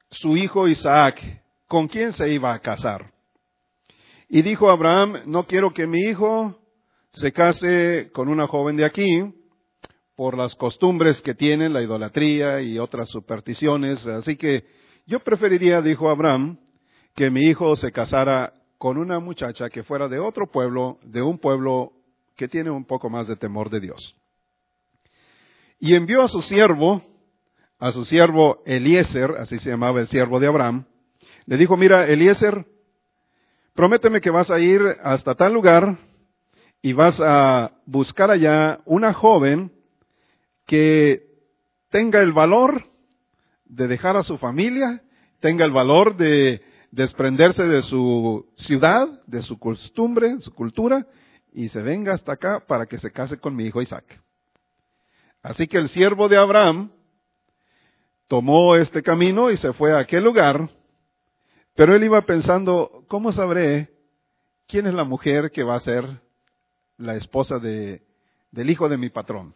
su 0.09 0.35
hijo 0.35 0.67
Isaac, 0.67 1.43
con 1.65 1.87
quién 1.87 2.11
se 2.11 2.29
iba 2.29 2.53
a 2.53 2.59
casar. 2.59 3.13
Y 4.29 4.43
dijo 4.43 4.69
Abraham, 4.69 5.23
no 5.25 5.47
quiero 5.47 5.73
que 5.73 5.87
mi 5.87 6.01
hijo 6.01 6.55
se 7.09 7.31
case 7.31 8.11
con 8.13 8.29
una 8.29 8.45
joven 8.45 8.77
de 8.77 8.85
aquí, 8.85 9.33
por 10.15 10.37
las 10.37 10.53
costumbres 10.53 11.19
que 11.21 11.33
tienen, 11.33 11.73
la 11.73 11.81
idolatría 11.81 12.61
y 12.61 12.77
otras 12.77 13.09
supersticiones. 13.09 14.05
Así 14.05 14.35
que 14.35 14.65
yo 15.07 15.21
preferiría, 15.21 15.81
dijo 15.81 16.09
Abraham, 16.09 16.59
que 17.15 17.31
mi 17.31 17.41
hijo 17.41 17.75
se 17.75 17.91
casara 17.91 18.53
con 18.77 18.97
una 18.97 19.19
muchacha 19.19 19.69
que 19.69 19.83
fuera 19.83 20.07
de 20.07 20.19
otro 20.19 20.45
pueblo, 20.45 20.99
de 21.03 21.23
un 21.23 21.39
pueblo 21.39 21.93
que 22.35 22.47
tiene 22.47 22.69
un 22.69 22.85
poco 22.85 23.09
más 23.09 23.27
de 23.27 23.35
temor 23.35 23.71
de 23.71 23.79
Dios. 23.79 24.15
Y 25.79 25.95
envió 25.95 26.21
a 26.21 26.27
su 26.27 26.43
siervo, 26.43 27.01
a 27.79 27.91
su 27.91 28.05
siervo 28.05 28.61
Eliezer, 28.65 29.31
así 29.39 29.57
se 29.57 29.71
llamaba 29.71 30.01
el 30.01 30.07
siervo 30.07 30.39
de 30.39 30.47
Abraham, 30.47 30.85
le 31.45 31.57
dijo, 31.57 31.77
mira, 31.77 32.07
Eliezer, 32.07 32.65
prométeme 33.79 34.19
que 34.19 34.29
vas 34.29 34.51
a 34.51 34.59
ir 34.59 34.81
hasta 35.03 35.35
tal 35.35 35.53
lugar 35.53 35.97
y 36.81 36.91
vas 36.91 37.17
a 37.21 37.71
buscar 37.85 38.29
allá 38.29 38.81
una 38.83 39.13
joven 39.13 39.71
que 40.67 41.23
tenga 41.89 42.19
el 42.19 42.33
valor 42.33 42.83
de 43.63 43.87
dejar 43.87 44.17
a 44.17 44.23
su 44.23 44.37
familia, 44.37 45.01
tenga 45.39 45.63
el 45.63 45.71
valor 45.71 46.17
de 46.17 46.61
desprenderse 46.91 47.63
de 47.63 47.81
su 47.83 48.49
ciudad, 48.57 49.07
de 49.27 49.43
su 49.43 49.57
costumbre, 49.57 50.41
su 50.41 50.53
cultura, 50.53 51.07
y 51.53 51.69
se 51.69 51.81
venga 51.81 52.13
hasta 52.13 52.33
acá 52.33 52.59
para 52.67 52.85
que 52.85 52.99
se 52.99 53.13
case 53.13 53.37
con 53.37 53.55
mi 53.55 53.63
hijo 53.63 53.81
Isaac. 53.81 54.21
Así 55.41 55.67
que 55.67 55.77
el 55.77 55.87
siervo 55.87 56.27
de 56.27 56.35
Abraham 56.35 56.91
tomó 58.27 58.75
este 58.75 59.01
camino 59.01 59.49
y 59.49 59.55
se 59.55 59.71
fue 59.71 59.93
a 59.93 59.99
aquel 59.99 60.25
lugar, 60.25 60.67
pero 61.79 61.95
él 61.95 62.03
iba 62.03 62.19
pensando, 62.25 63.05
¿cómo 63.07 63.31
sabré 63.31 63.87
quién 64.67 64.85
es 64.85 64.93
la 64.93 65.05
mujer 65.05 65.49
que 65.49 65.63
va 65.63 65.75
a 65.75 65.79
ser 65.79 66.03
la 66.97 67.15
esposa 67.15 67.57
de, 67.57 68.01
del 68.51 68.69
hijo 68.69 68.89
de 68.89 68.97
mi 68.97 69.09
patrón? 69.09 69.53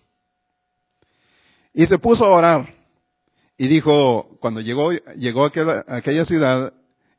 Y 1.73 1.85
se 1.85 1.99
puso 1.99 2.23
a 2.23 2.29
orar 2.29 2.73
y 3.57 3.67
dijo, 3.67 4.37
cuando 4.39 4.61
llegó, 4.61 4.93
llegó 5.17 5.43
a 5.43 5.51
aquella, 5.97 6.23
ciudad, 6.23 6.71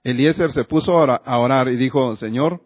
Eliezer 0.02 0.50
se 0.52 0.64
puso 0.64 0.98
a 0.98 1.38
orar 1.38 1.68
y 1.68 1.76
dijo, 1.76 2.16
Señor, 2.16 2.62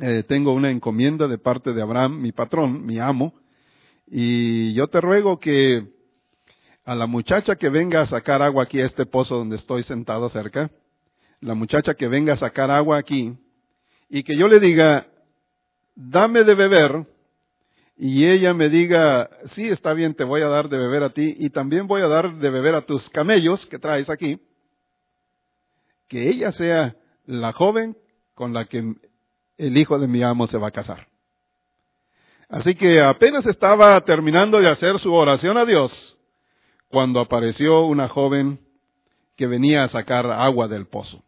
eh, 0.00 0.22
tengo 0.28 0.52
una 0.52 0.70
encomienda 0.70 1.26
de 1.26 1.38
parte 1.38 1.72
de 1.72 1.82
Abraham, 1.82 2.20
mi 2.20 2.30
patrón, 2.30 2.86
mi 2.86 3.00
amo, 3.00 3.34
y 4.06 4.74
yo 4.74 4.86
te 4.86 5.00
ruego 5.00 5.40
que 5.40 5.88
a 6.84 6.94
la 6.94 7.08
muchacha 7.08 7.56
que 7.56 7.68
venga 7.68 8.02
a 8.02 8.06
sacar 8.06 8.42
agua 8.42 8.62
aquí 8.62 8.80
a 8.80 8.86
este 8.86 9.06
pozo 9.06 9.34
donde 9.34 9.56
estoy 9.56 9.82
sentado 9.82 10.28
cerca, 10.28 10.70
la 11.40 11.54
muchacha 11.54 11.94
que 11.94 12.08
venga 12.08 12.32
a 12.32 12.36
sacar 12.36 12.70
agua 12.70 12.98
aquí, 12.98 13.36
y 14.08 14.22
que 14.22 14.36
yo 14.36 14.48
le 14.48 14.60
diga, 14.60 15.06
dame 15.94 16.44
de 16.44 16.54
beber, 16.54 17.06
y 17.96 18.26
ella 18.26 18.54
me 18.54 18.68
diga, 18.68 19.28
sí, 19.46 19.68
está 19.68 19.92
bien, 19.92 20.14
te 20.14 20.24
voy 20.24 20.42
a 20.42 20.48
dar 20.48 20.68
de 20.68 20.78
beber 20.78 21.02
a 21.02 21.10
ti, 21.10 21.34
y 21.38 21.50
también 21.50 21.86
voy 21.86 22.02
a 22.02 22.08
dar 22.08 22.36
de 22.36 22.50
beber 22.50 22.74
a 22.74 22.86
tus 22.86 23.08
camellos 23.10 23.66
que 23.66 23.78
traes 23.78 24.08
aquí, 24.08 24.40
que 26.08 26.28
ella 26.28 26.52
sea 26.52 26.96
la 27.26 27.52
joven 27.52 27.96
con 28.34 28.54
la 28.54 28.64
que 28.66 28.94
el 29.58 29.76
hijo 29.76 29.98
de 29.98 30.06
mi 30.06 30.22
amo 30.22 30.46
se 30.46 30.58
va 30.58 30.68
a 30.68 30.72
casar. 30.72 31.08
Así 32.48 32.74
que 32.74 33.02
apenas 33.02 33.46
estaba 33.46 34.00
terminando 34.02 34.58
de 34.58 34.68
hacer 34.68 34.98
su 34.98 35.12
oración 35.12 35.58
a 35.58 35.66
Dios 35.66 36.16
cuando 36.88 37.20
apareció 37.20 37.84
una 37.84 38.08
joven 38.08 38.60
que 39.36 39.46
venía 39.46 39.84
a 39.84 39.88
sacar 39.88 40.26
agua 40.30 40.66
del 40.66 40.86
pozo. 40.86 41.22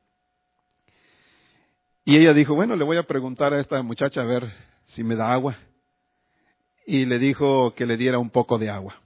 Y 2.10 2.16
ella 2.16 2.34
dijo, 2.34 2.56
bueno, 2.56 2.74
le 2.74 2.82
voy 2.82 2.96
a 2.96 3.04
preguntar 3.04 3.54
a 3.54 3.60
esta 3.60 3.80
muchacha 3.84 4.22
a 4.22 4.24
ver 4.24 4.50
si 4.88 5.04
me 5.04 5.14
da 5.14 5.32
agua. 5.32 5.56
Y 6.84 7.04
le 7.04 7.20
dijo 7.20 7.72
que 7.76 7.86
le 7.86 7.96
diera 7.96 8.18
un 8.18 8.30
poco 8.30 8.58
de 8.58 8.68
agua. 8.68 9.00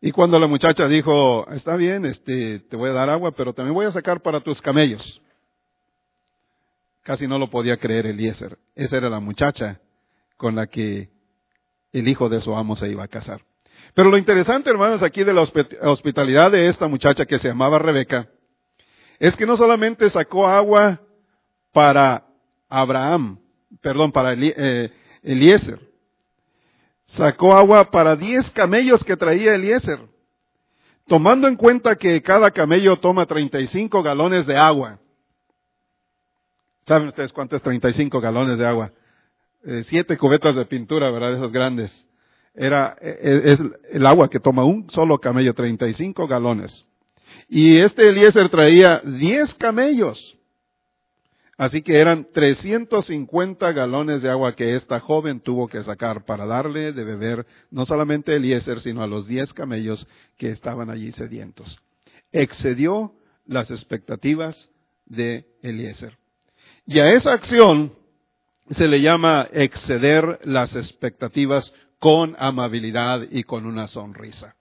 Y 0.00 0.10
cuando 0.10 0.36
la 0.40 0.48
muchacha 0.48 0.88
dijo, 0.88 1.48
está 1.52 1.76
bien, 1.76 2.06
este, 2.06 2.58
te 2.58 2.74
voy 2.74 2.90
a 2.90 2.94
dar 2.94 3.08
agua, 3.08 3.30
pero 3.36 3.52
también 3.52 3.72
voy 3.72 3.86
a 3.86 3.92
sacar 3.92 4.20
para 4.20 4.40
tus 4.40 4.60
camellos. 4.60 5.22
Casi 7.04 7.28
no 7.28 7.38
lo 7.38 7.48
podía 7.48 7.76
creer 7.76 8.06
Eliezer. 8.06 8.58
Esa 8.74 8.96
era 8.96 9.08
la 9.08 9.20
muchacha 9.20 9.80
con 10.36 10.56
la 10.56 10.66
que 10.66 11.08
el 11.92 12.08
hijo 12.08 12.28
de 12.28 12.40
su 12.40 12.52
amo 12.56 12.74
se 12.74 12.88
iba 12.88 13.04
a 13.04 13.08
casar. 13.08 13.42
Pero 13.94 14.10
lo 14.10 14.18
interesante, 14.18 14.70
hermanos, 14.70 15.04
aquí 15.04 15.22
de 15.22 15.32
la 15.32 15.42
hospitalidad 15.42 16.50
de 16.50 16.66
esta 16.66 16.88
muchacha 16.88 17.24
que 17.26 17.38
se 17.38 17.46
llamaba 17.46 17.78
Rebeca, 17.78 18.26
es 19.20 19.36
que 19.36 19.46
no 19.46 19.56
solamente 19.56 20.10
sacó 20.10 20.48
agua 20.48 21.00
para 21.74 22.24
Abraham, 22.68 23.36
perdón, 23.82 24.12
para 24.12 24.32
eh, 24.32 24.92
Eliezer, 25.24 25.80
sacó 27.06 27.52
agua 27.54 27.90
para 27.90 28.14
diez 28.14 28.48
camellos 28.52 29.02
que 29.02 29.16
traía 29.16 29.56
Eliezer, 29.56 29.98
tomando 31.08 31.48
en 31.48 31.56
cuenta 31.56 31.96
que 31.96 32.22
cada 32.22 32.52
camello 32.52 32.96
toma 33.00 33.26
35 33.26 34.04
galones 34.04 34.46
de 34.46 34.56
agua. 34.56 35.00
¿Saben 36.86 37.08
ustedes 37.08 37.32
cuánto 37.32 37.56
es 37.56 37.62
35 37.62 38.20
galones 38.20 38.56
de 38.56 38.66
agua? 38.66 38.92
Eh, 39.64 39.82
siete 39.86 40.16
cubetas 40.16 40.54
de 40.54 40.66
pintura, 40.66 41.10
¿verdad? 41.10 41.34
Esas 41.34 41.50
grandes. 41.50 42.06
Era, 42.54 42.96
e, 43.00 43.08
e, 43.08 43.52
es 43.52 43.60
el 43.90 44.06
agua 44.06 44.30
que 44.30 44.38
toma 44.38 44.62
un 44.62 44.88
solo 44.90 45.18
camello, 45.18 45.54
35 45.54 46.28
galones. 46.28 46.86
Y 47.48 47.78
este 47.78 48.10
Eliezer 48.10 48.48
traía 48.48 49.02
10 49.04 49.54
camellos. 49.56 50.38
Así 51.56 51.82
que 51.82 51.98
eran 51.98 52.26
350 52.32 53.72
galones 53.72 54.22
de 54.22 54.30
agua 54.30 54.56
que 54.56 54.74
esta 54.74 54.98
joven 55.00 55.40
tuvo 55.40 55.68
que 55.68 55.82
sacar 55.84 56.24
para 56.24 56.46
darle 56.46 56.92
de 56.92 57.04
beber 57.04 57.46
no 57.70 57.84
solamente 57.84 58.32
a 58.32 58.36
Eliezer, 58.36 58.80
sino 58.80 59.02
a 59.02 59.06
los 59.06 59.26
10 59.28 59.52
camellos 59.52 60.06
que 60.36 60.50
estaban 60.50 60.90
allí 60.90 61.12
sedientos. 61.12 61.80
Excedió 62.32 63.14
las 63.46 63.70
expectativas 63.70 64.70
de 65.06 65.46
Eliezer. 65.62 66.18
Y 66.86 66.98
a 66.98 67.08
esa 67.08 67.32
acción 67.32 67.94
se 68.70 68.88
le 68.88 69.00
llama 69.00 69.48
exceder 69.52 70.40
las 70.44 70.74
expectativas 70.74 71.72
con 71.98 72.34
amabilidad 72.38 73.26
y 73.30 73.44
con 73.44 73.66
una 73.66 73.86
sonrisa. 73.86 74.56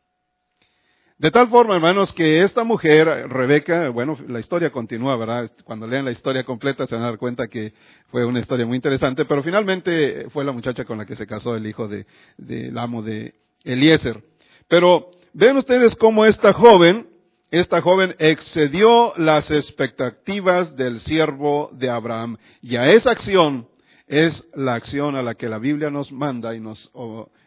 De 1.18 1.30
tal 1.30 1.48
forma, 1.48 1.76
hermanos, 1.76 2.12
que 2.12 2.42
esta 2.42 2.64
mujer, 2.64 3.08
Rebeca, 3.30 3.90
bueno, 3.90 4.18
la 4.28 4.40
historia 4.40 4.72
continúa, 4.72 5.16
¿verdad? 5.16 5.50
Cuando 5.64 5.86
lean 5.86 6.06
la 6.06 6.12
historia 6.12 6.44
completa 6.44 6.88
se 6.88 6.96
van 6.96 7.04
a 7.04 7.08
dar 7.08 7.20
cuenta 7.20 7.48
que 7.48 7.74
fue 8.08 8.26
una 8.26 8.40
historia 8.40 8.66
muy 8.66 8.78
interesante, 8.78 9.26
pero 9.26 9.44
finalmente 9.44 10.28
fue 10.32 10.44
la 10.44 10.52
muchacha 10.52 10.86
con 10.86 10.98
la 10.98 11.06
que 11.06 11.16
se 11.16 11.28
casó 11.28 11.56
el 11.56 11.68
hijo 11.68 11.88
del 11.88 12.08
de, 12.38 12.74
amo 12.76 13.04
de 13.04 13.36
Eliezer. 13.64 14.24
Pero 14.68 15.12
ven 15.34 15.56
ustedes 15.58 15.96
cómo 15.96 16.26
esta 16.26 16.52
joven, 16.52 17.08
esta 17.52 17.80
joven 17.82 18.16
excedió 18.18 19.14
las 19.16 19.52
expectativas 19.52 20.76
del 20.76 21.00
siervo 21.00 21.70
de 21.74 21.92
Abraham. 21.92 22.38
Y 22.62 22.76
a 22.78 22.88
esa 22.88 23.12
acción 23.12 23.68
es 24.08 24.48
la 24.56 24.74
acción 24.74 25.16
a 25.16 25.22
la 25.22 25.36
que 25.36 25.48
la 25.48 25.60
Biblia 25.60 25.92
nos 25.92 26.12
manda 26.12 26.56
y 26.56 26.60
nos 26.60 26.92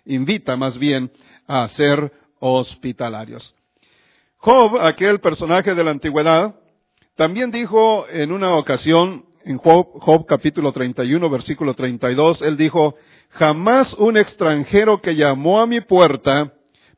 invita 0.04 0.56
más 0.56 0.78
bien 0.78 1.10
a 1.48 1.66
ser 1.68 2.12
hospitalarios. 2.40 3.54
Job, 4.38 4.78
aquel 4.80 5.20
personaje 5.20 5.74
de 5.74 5.84
la 5.84 5.90
antigüedad, 5.90 6.54
también 7.14 7.50
dijo 7.50 8.06
en 8.10 8.32
una 8.32 8.56
ocasión, 8.56 9.24
en 9.44 9.58
Job, 9.58 9.88
Job, 10.00 10.26
capítulo 10.26 10.72
31, 10.72 11.30
versículo 11.30 11.74
32, 11.74 12.42
él 12.42 12.56
dijo, 12.56 12.96
jamás 13.30 13.94
un 13.94 14.16
extranjero 14.16 15.00
que 15.00 15.16
llamó 15.16 15.60
a 15.60 15.66
mi 15.66 15.80
puerta 15.80 16.52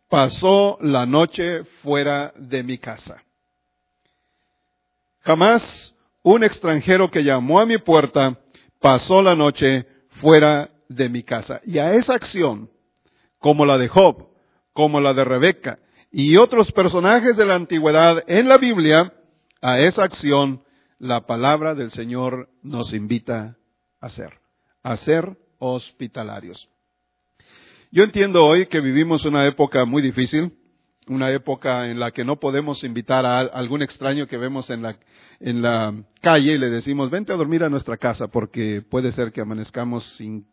pasó 0.08 0.78
la 0.80 1.06
noche 1.06 1.64
fuera 1.82 2.32
de 2.36 2.62
mi 2.62 2.78
casa. 2.78 3.22
Jamás 5.20 5.94
un 6.22 6.44
extranjero 6.44 7.10
que 7.10 7.24
llamó 7.24 7.60
a 7.60 7.66
mi 7.66 7.78
puerta 7.78 8.38
pasó 8.80 9.22
la 9.22 9.34
noche 9.34 9.86
fuera 10.20 10.70
de 10.88 11.08
mi 11.08 11.22
casa. 11.22 11.60
Y 11.64 11.78
a 11.78 11.92
esa 11.92 12.14
acción, 12.14 12.70
como 13.38 13.66
la 13.66 13.78
de 13.78 13.88
Job, 13.88 14.27
como 14.78 15.00
la 15.00 15.12
de 15.12 15.24
Rebeca 15.24 15.80
y 16.12 16.36
otros 16.36 16.70
personajes 16.70 17.36
de 17.36 17.44
la 17.44 17.56
antigüedad 17.56 18.22
en 18.28 18.46
la 18.48 18.58
Biblia, 18.58 19.12
a 19.60 19.80
esa 19.80 20.04
acción 20.04 20.62
la 21.00 21.26
palabra 21.26 21.74
del 21.74 21.90
Señor 21.90 22.48
nos 22.62 22.94
invita 22.94 23.56
a 24.00 24.06
hacer, 24.06 24.34
a 24.84 24.96
ser 24.96 25.36
hospitalarios. 25.58 26.68
Yo 27.90 28.04
entiendo 28.04 28.44
hoy 28.44 28.66
que 28.66 28.80
vivimos 28.80 29.24
una 29.24 29.46
época 29.46 29.84
muy 29.84 30.00
difícil, 30.00 30.56
una 31.08 31.32
época 31.32 31.88
en 31.88 31.98
la 31.98 32.12
que 32.12 32.24
no 32.24 32.36
podemos 32.36 32.84
invitar 32.84 33.26
a 33.26 33.40
algún 33.40 33.82
extraño 33.82 34.28
que 34.28 34.36
vemos 34.36 34.70
en 34.70 34.82
la, 34.82 34.96
en 35.40 35.60
la 35.60 35.92
calle 36.20 36.52
y 36.52 36.58
le 36.58 36.70
decimos, 36.70 37.10
vente 37.10 37.32
a 37.32 37.36
dormir 37.36 37.64
a 37.64 37.68
nuestra 37.68 37.96
casa 37.96 38.28
porque 38.28 38.80
puede 38.88 39.10
ser 39.10 39.32
que 39.32 39.40
amanezcamos 39.40 40.04
sin 40.16 40.46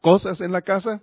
cosas 0.00 0.40
en 0.40 0.52
la 0.52 0.62
casa 0.62 1.02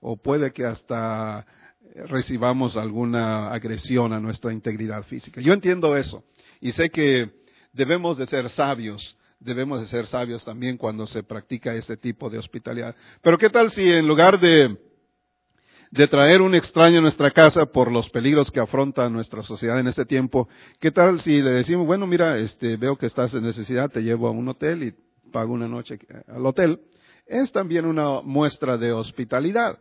o 0.00 0.16
puede 0.16 0.54
que 0.54 0.64
hasta 0.64 1.46
recibamos 1.94 2.76
alguna 2.76 3.52
agresión 3.52 4.12
a 4.12 4.20
nuestra 4.20 4.52
integridad 4.52 5.02
física. 5.04 5.40
Yo 5.40 5.52
entiendo 5.52 5.96
eso 5.96 6.24
y 6.60 6.70
sé 6.72 6.90
que 6.90 7.30
debemos 7.72 8.18
de 8.18 8.26
ser 8.26 8.48
sabios, 8.50 9.18
debemos 9.40 9.80
de 9.80 9.86
ser 9.86 10.06
sabios 10.06 10.44
también 10.44 10.76
cuando 10.76 11.06
se 11.06 11.22
practica 11.22 11.74
este 11.74 11.96
tipo 11.96 12.30
de 12.30 12.38
hospitalidad. 12.38 12.94
Pero 13.20 13.38
¿qué 13.38 13.50
tal 13.50 13.70
si 13.70 13.90
en 13.90 14.06
lugar 14.06 14.40
de, 14.40 14.78
de 15.90 16.08
traer 16.08 16.40
un 16.40 16.54
extraño 16.54 16.98
a 16.98 17.02
nuestra 17.02 17.30
casa 17.30 17.66
por 17.66 17.90
los 17.90 18.08
peligros 18.10 18.50
que 18.50 18.60
afronta 18.60 19.08
nuestra 19.10 19.42
sociedad 19.42 19.78
en 19.78 19.88
este 19.88 20.06
tiempo, 20.06 20.48
qué 20.80 20.90
tal 20.90 21.20
si 21.20 21.42
le 21.42 21.50
decimos, 21.52 21.86
bueno, 21.86 22.06
mira, 22.06 22.38
este, 22.38 22.76
veo 22.76 22.96
que 22.96 23.06
estás 23.06 23.34
en 23.34 23.42
necesidad, 23.42 23.90
te 23.90 24.02
llevo 24.02 24.28
a 24.28 24.30
un 24.30 24.48
hotel 24.48 24.82
y 24.84 24.94
pago 25.30 25.52
una 25.52 25.68
noche 25.68 25.98
al 26.28 26.46
hotel? 26.46 26.80
Es 27.26 27.52
también 27.52 27.84
una 27.86 28.20
muestra 28.22 28.76
de 28.76 28.92
hospitalidad. 28.92 29.78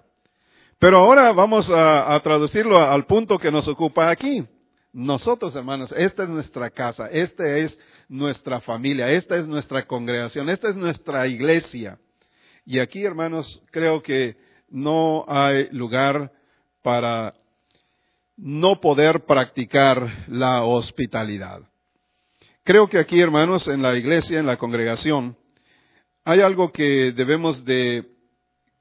Pero 0.81 0.97
ahora 0.97 1.31
vamos 1.31 1.69
a, 1.69 2.19
traducirlo 2.21 2.75
al 2.75 3.05
punto 3.05 3.37
que 3.37 3.51
nos 3.51 3.67
ocupa 3.67 4.09
aquí. 4.09 4.43
Nosotros, 4.91 5.55
hermanos, 5.55 5.93
esta 5.95 6.23
es 6.23 6.29
nuestra 6.29 6.71
casa, 6.71 7.05
esta 7.05 7.55
es 7.55 7.77
nuestra 8.09 8.61
familia, 8.61 9.07
esta 9.11 9.37
es 9.37 9.47
nuestra 9.47 9.85
congregación, 9.85 10.49
esta 10.49 10.69
es 10.69 10.75
nuestra 10.75 11.27
iglesia. 11.27 11.99
Y 12.65 12.79
aquí, 12.79 13.05
hermanos, 13.05 13.61
creo 13.69 14.01
que 14.01 14.37
no 14.71 15.23
hay 15.27 15.69
lugar 15.69 16.31
para 16.81 17.35
no 18.35 18.81
poder 18.81 19.23
practicar 19.25 20.25
la 20.29 20.63
hospitalidad. 20.63 21.61
Creo 22.63 22.89
que 22.89 22.97
aquí, 22.97 23.19
hermanos, 23.19 23.67
en 23.67 23.83
la 23.83 23.95
iglesia, 23.95 24.39
en 24.39 24.47
la 24.47 24.57
congregación, 24.57 25.37
hay 26.25 26.41
algo 26.41 26.71
que 26.71 27.11
debemos 27.11 27.65
de 27.65 28.10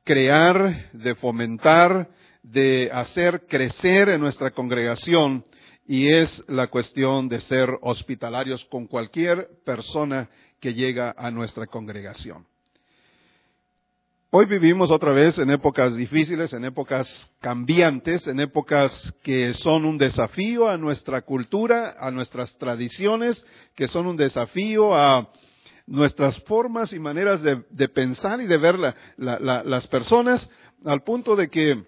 crear, 0.05 0.91
de 0.93 1.15
fomentar, 1.15 2.11
de 2.43 2.91
hacer 2.93 3.47
crecer 3.47 4.09
en 4.09 4.21
nuestra 4.21 4.51
congregación 4.51 5.45
y 5.87 6.09
es 6.09 6.45
la 6.49 6.69
cuestión 6.69 7.29
de 7.29 7.41
ser 7.41 7.69
hospitalarios 7.83 8.65
con 8.67 8.87
cualquier 8.87 9.49
persona 9.65 10.29
que 10.61 10.75
llega 10.75 11.15
a 11.17 11.31
nuestra 11.31 11.67
congregación. 11.67 12.47
Hoy 14.33 14.47
vivimos 14.47 14.93
otra 14.93 15.11
vez 15.11 15.39
en 15.41 15.51
épocas 15.51 15.97
difíciles, 15.97 16.53
en 16.53 16.65
épocas 16.65 17.33
cambiantes, 17.41 18.29
en 18.29 18.39
épocas 18.39 19.13
que 19.25 19.53
son 19.55 19.85
un 19.85 19.99
desafío 19.99 20.69
a 20.69 20.77
nuestra 20.77 21.23
cultura, 21.23 21.97
a 21.99 22.13
nuestras 22.13 22.57
tradiciones, 22.57 23.45
que 23.75 23.89
son 23.89 24.07
un 24.07 24.17
desafío 24.17 24.95
a 24.95 25.33
nuestras 25.91 26.39
formas 26.45 26.93
y 26.93 27.01
maneras 27.01 27.43
de, 27.43 27.89
pensar 27.89 28.41
y 28.41 28.47
de 28.47 28.57
ver 28.59 28.77
las 29.17 29.87
personas, 29.89 30.49
al 30.85 31.03
punto 31.03 31.35
de 31.35 31.51
que 31.51 31.85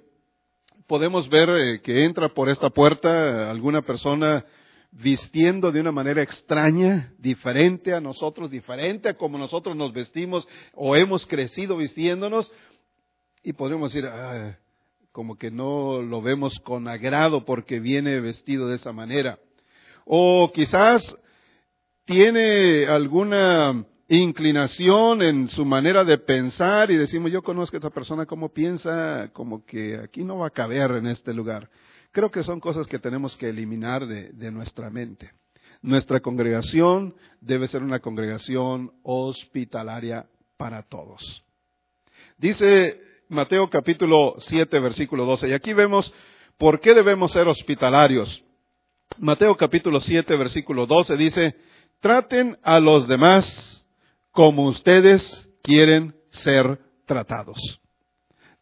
podemos 0.88 1.28
ver 1.28 1.48
eh, 1.50 1.80
que 1.82 2.04
entra 2.04 2.28
por 2.28 2.48
esta 2.48 2.68
puerta 2.70 3.48
alguna 3.48 3.80
persona 3.82 4.44
vistiendo 4.90 5.70
de 5.70 5.80
una 5.80 5.92
manera 5.92 6.20
extraña, 6.20 7.14
diferente 7.16 7.94
a 7.94 8.00
nosotros, 8.00 8.50
diferente 8.50 9.08
a 9.08 9.14
como 9.16 9.38
nosotros 9.38 9.76
nos 9.76 9.92
vestimos 9.92 10.46
o 10.74 10.96
hemos 10.96 11.24
crecido 11.24 11.76
vistiéndonos, 11.76 12.52
y 13.44 13.52
podemos 13.52 13.92
decir, 13.92 14.08
ah, 14.08 14.58
como 15.12 15.38
que 15.38 15.52
no 15.52 16.02
lo 16.02 16.22
vemos 16.22 16.58
con 16.64 16.88
agrado 16.88 17.44
porque 17.44 17.78
viene 17.78 18.18
vestido 18.20 18.66
de 18.66 18.74
esa 18.76 18.92
manera. 18.92 19.38
O 20.04 20.50
quizás 20.52 21.16
tiene 22.04 22.86
alguna 22.86 23.86
inclinación 24.08 25.22
en 25.22 25.48
su 25.48 25.64
manera 25.64 26.04
de 26.04 26.18
pensar 26.18 26.90
y 26.90 26.96
decimos, 26.96 27.30
yo 27.30 27.42
conozco 27.42 27.76
a 27.76 27.80
esa 27.80 27.90
persona 27.90 28.26
como 28.26 28.50
piensa, 28.50 29.30
como 29.32 29.64
que 29.64 29.98
aquí 29.98 30.24
no 30.24 30.38
va 30.38 30.48
a 30.48 30.50
caber 30.50 30.92
en 30.92 31.06
este 31.06 31.32
lugar. 31.32 31.70
Creo 32.10 32.30
que 32.30 32.42
son 32.42 32.60
cosas 32.60 32.86
que 32.86 32.98
tenemos 32.98 33.36
que 33.36 33.48
eliminar 33.48 34.06
de, 34.06 34.30
de 34.32 34.50
nuestra 34.50 34.90
mente. 34.90 35.32
Nuestra 35.80 36.20
congregación 36.20 37.14
debe 37.40 37.66
ser 37.68 37.82
una 37.82 38.00
congregación 38.00 38.92
hospitalaria 39.02 40.26
para 40.56 40.82
todos. 40.82 41.44
Dice 42.38 43.00
Mateo 43.28 43.70
capítulo 43.70 44.34
7, 44.38 44.78
versículo 44.80 45.24
12, 45.24 45.48
y 45.48 45.52
aquí 45.52 45.72
vemos 45.72 46.12
por 46.58 46.80
qué 46.80 46.94
debemos 46.94 47.32
ser 47.32 47.48
hospitalarios. 47.48 48.44
Mateo 49.18 49.56
capítulo 49.56 50.00
7, 50.00 50.36
versículo 50.36 50.86
12 50.86 51.16
dice, 51.16 51.56
traten 52.00 52.58
a 52.62 52.78
los 52.78 53.08
demás 53.08 53.81
como 54.32 54.66
ustedes 54.66 55.48
quieren 55.62 56.16
ser 56.30 56.80
tratados. 57.06 57.80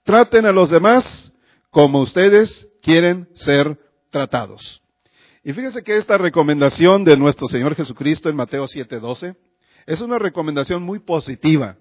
Traten 0.02 0.44
a 0.46 0.52
los 0.52 0.70
demás 0.70 1.33
como 1.70 2.00
ustedes 2.00 2.68
quieren 2.83 3.28
ser 3.35 3.78
tratados. 4.11 4.83
Y 5.42 5.52
fíjense 5.52 5.83
que 5.83 5.96
esta 5.96 6.18
recomendación 6.18 7.04
de 7.04 7.16
nuestro 7.16 7.48
Señor 7.48 7.74
Jesucristo 7.74 8.28
en 8.28 8.37
Mateo 8.37 8.66
7:12 8.66 9.37
es 9.87 10.00
una 10.00 10.18
recomendación 10.18 10.83
muy 10.83 10.98
positiva. 10.98 11.76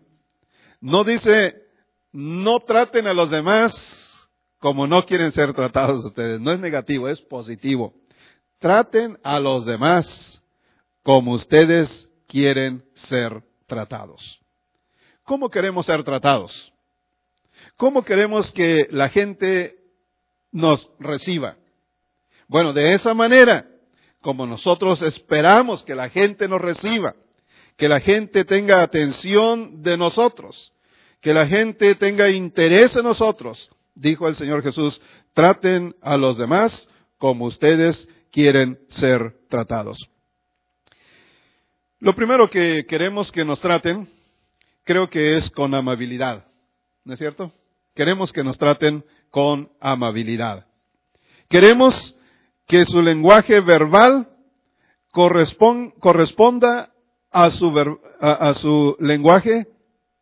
No 0.79 1.03
dice, 1.03 1.55
no 2.11 2.61
traten 2.61 3.07
a 3.07 3.13
los 3.13 3.29
demás 3.29 4.29
como 4.59 4.87
no 4.87 5.05
quieren 5.05 5.31
ser 5.31 5.53
tratados 5.53 6.05
ustedes. 6.05 6.39
No 6.39 6.51
es 6.51 6.59
negativo, 6.59 7.09
es 7.09 7.21
positivo. 7.21 7.93
Traten 8.59 9.17
a 9.23 9.39
los 9.39 9.65
demás 9.65 10.41
como 11.03 11.33
ustedes 11.33 12.09
quieren 12.27 12.85
ser 12.93 13.43
tratados. 13.69 14.41
¿Cómo 15.23 15.49
queremos 15.49 15.85
ser 15.85 16.03
tratados? 16.03 16.73
¿Cómo 17.77 18.03
queremos 18.03 18.51
que 18.51 18.87
la 18.91 19.07
gente 19.07 19.77
nos 20.51 20.91
reciba? 20.99 21.55
Bueno, 22.49 22.73
de 22.73 22.93
esa 22.93 23.13
manera, 23.13 23.65
como 24.21 24.45
nosotros 24.45 25.01
esperamos 25.03 25.83
que 25.83 25.95
la 25.95 26.09
gente 26.09 26.49
nos 26.49 26.59
reciba, 26.59 27.15
que 27.77 27.87
la 27.87 28.01
gente 28.01 28.43
tenga 28.43 28.81
atención 28.81 29.81
de 29.81 29.95
nosotros, 29.95 30.73
que 31.21 31.33
la 31.33 31.47
gente 31.47 31.95
tenga 31.95 32.29
interés 32.29 32.95
en 32.97 33.03
nosotros, 33.03 33.71
dijo 33.95 34.27
el 34.27 34.35
Señor 34.35 34.63
Jesús, 34.63 35.01
traten 35.33 35.95
a 36.01 36.17
los 36.17 36.37
demás 36.37 36.89
como 37.17 37.45
ustedes 37.45 38.09
quieren 38.31 38.79
ser 38.89 39.37
tratados. 39.47 40.09
Lo 42.01 42.15
primero 42.15 42.49
que 42.49 42.85
queremos 42.85 43.29
que 43.29 43.43
nos 43.43 43.59
traten, 43.59 44.07
creo 44.85 45.09
que 45.09 45.35
es 45.35 45.49
con 45.51 45.75
amabilidad, 45.75 46.45
¿no 47.03 47.13
es 47.13 47.19
cierto? 47.19 47.51
Queremos 47.93 48.31
que 48.31 48.41
nos 48.41 48.57
traten 48.57 49.03
con 49.29 49.69
amabilidad. 49.81 50.65
Queremos 51.49 52.15
que 52.67 52.85
su 52.85 53.01
lenguaje 53.01 53.59
verbal 53.59 54.29
corresponda 55.11 56.93
a 57.31 57.51
su, 57.51 57.97
a 58.21 58.53
su 58.53 58.95
lenguaje 58.99 59.67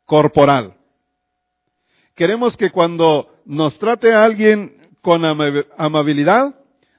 corporal. 0.05 0.77
Queremos 2.15 2.57
que 2.57 2.71
cuando 2.71 3.35
nos 3.45 3.77
trate 3.77 4.13
alguien 4.13 4.95
con 5.01 5.23
amabilidad, 5.25 6.55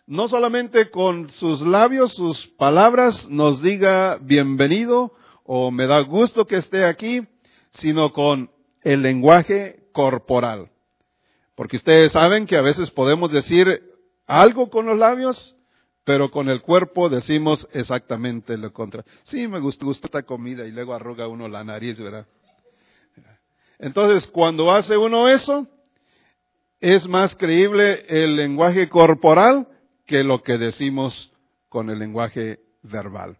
no 0.08 0.26
solamente 0.26 0.90
con 0.90 1.28
sus 1.28 1.60
labios, 1.60 2.14
sus 2.14 2.46
palabras, 2.46 3.28
nos 3.28 3.60
diga 3.60 4.16
bienvenido 4.22 5.12
o 5.44 5.70
me 5.70 5.86
da 5.86 6.00
gusto 6.00 6.46
que 6.46 6.56
esté 6.56 6.86
aquí, 6.86 7.28
sino 7.72 8.14
con 8.14 8.50
el 8.80 9.02
lenguaje 9.02 9.90
corporal. 9.92 10.70
Porque 11.54 11.76
ustedes 11.76 12.12
saben 12.12 12.46
que 12.46 12.56
a 12.56 12.62
veces 12.62 12.90
podemos 12.90 13.30
decir 13.30 13.82
algo 14.26 14.70
con 14.70 14.86
los 14.86 14.98
labios, 14.98 15.54
pero 16.04 16.30
con 16.30 16.48
el 16.48 16.62
cuerpo 16.62 17.10
decimos 17.10 17.68
exactamente 17.72 18.56
lo 18.56 18.72
contrario. 18.72 19.10
Sí, 19.24 19.46
me 19.46 19.60
gusta, 19.60 19.84
esta 19.90 20.22
comida 20.22 20.64
y 20.64 20.70
luego 20.70 20.94
arruga 20.94 21.28
uno 21.28 21.48
la 21.48 21.64
nariz, 21.64 22.00
¿verdad? 22.00 22.26
Entonces, 23.78 24.26
cuando 24.26 24.72
hace 24.72 24.96
uno 24.96 25.28
eso, 25.28 25.66
es 26.80 27.06
más 27.06 27.36
creíble 27.36 28.06
el 28.08 28.36
lenguaje 28.36 28.88
corporal 28.88 29.68
que 30.08 30.24
lo 30.24 30.42
que 30.42 30.58
decimos 30.58 31.30
con 31.68 31.90
el 31.90 31.98
lenguaje 32.00 32.58
verbal. 32.82 33.38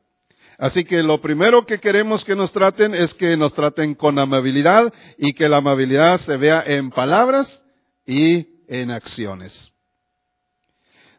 Así 0.59 0.85
que 0.85 1.03
lo 1.03 1.21
primero 1.21 1.65
que 1.65 1.81
queremos 1.81 2.25
que 2.25 2.37
nos 2.37 2.53
traten 2.53 2.95
es 2.95 3.15
que 3.15 3.37
nos 3.37 3.55
traten 3.55 3.95
con 3.95 4.19
amabilidad 4.19 4.93
y 5.17 5.33
que 5.33 5.49
la 5.49 5.57
amabilidad 5.57 6.21
se 6.21 6.37
vea 6.37 6.63
en 6.67 6.91
palabras 6.91 7.65
y 8.07 8.65
en 8.69 8.91
acciones. 8.91 9.73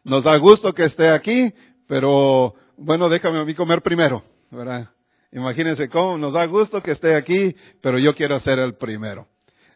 Nos 0.04 0.24
da 0.24 0.36
gusto 0.36 0.72
que 0.72 0.84
esté 0.84 1.10
aquí, 1.10 1.52
pero 1.88 2.54
bueno, 2.76 3.08
déjame 3.08 3.40
a 3.40 3.44
mí 3.44 3.54
comer 3.54 3.82
primero, 3.82 4.22
¿verdad? 4.50 4.88
Imagínense 5.32 5.88
cómo 5.88 6.16
nos 6.16 6.32
da 6.32 6.44
gusto 6.46 6.80
que 6.80 6.92
esté 6.92 7.16
aquí, 7.16 7.56
pero 7.80 7.98
yo 7.98 8.14
quiero 8.14 8.38
ser 8.38 8.58
el 8.60 8.74
primero. 8.74 9.26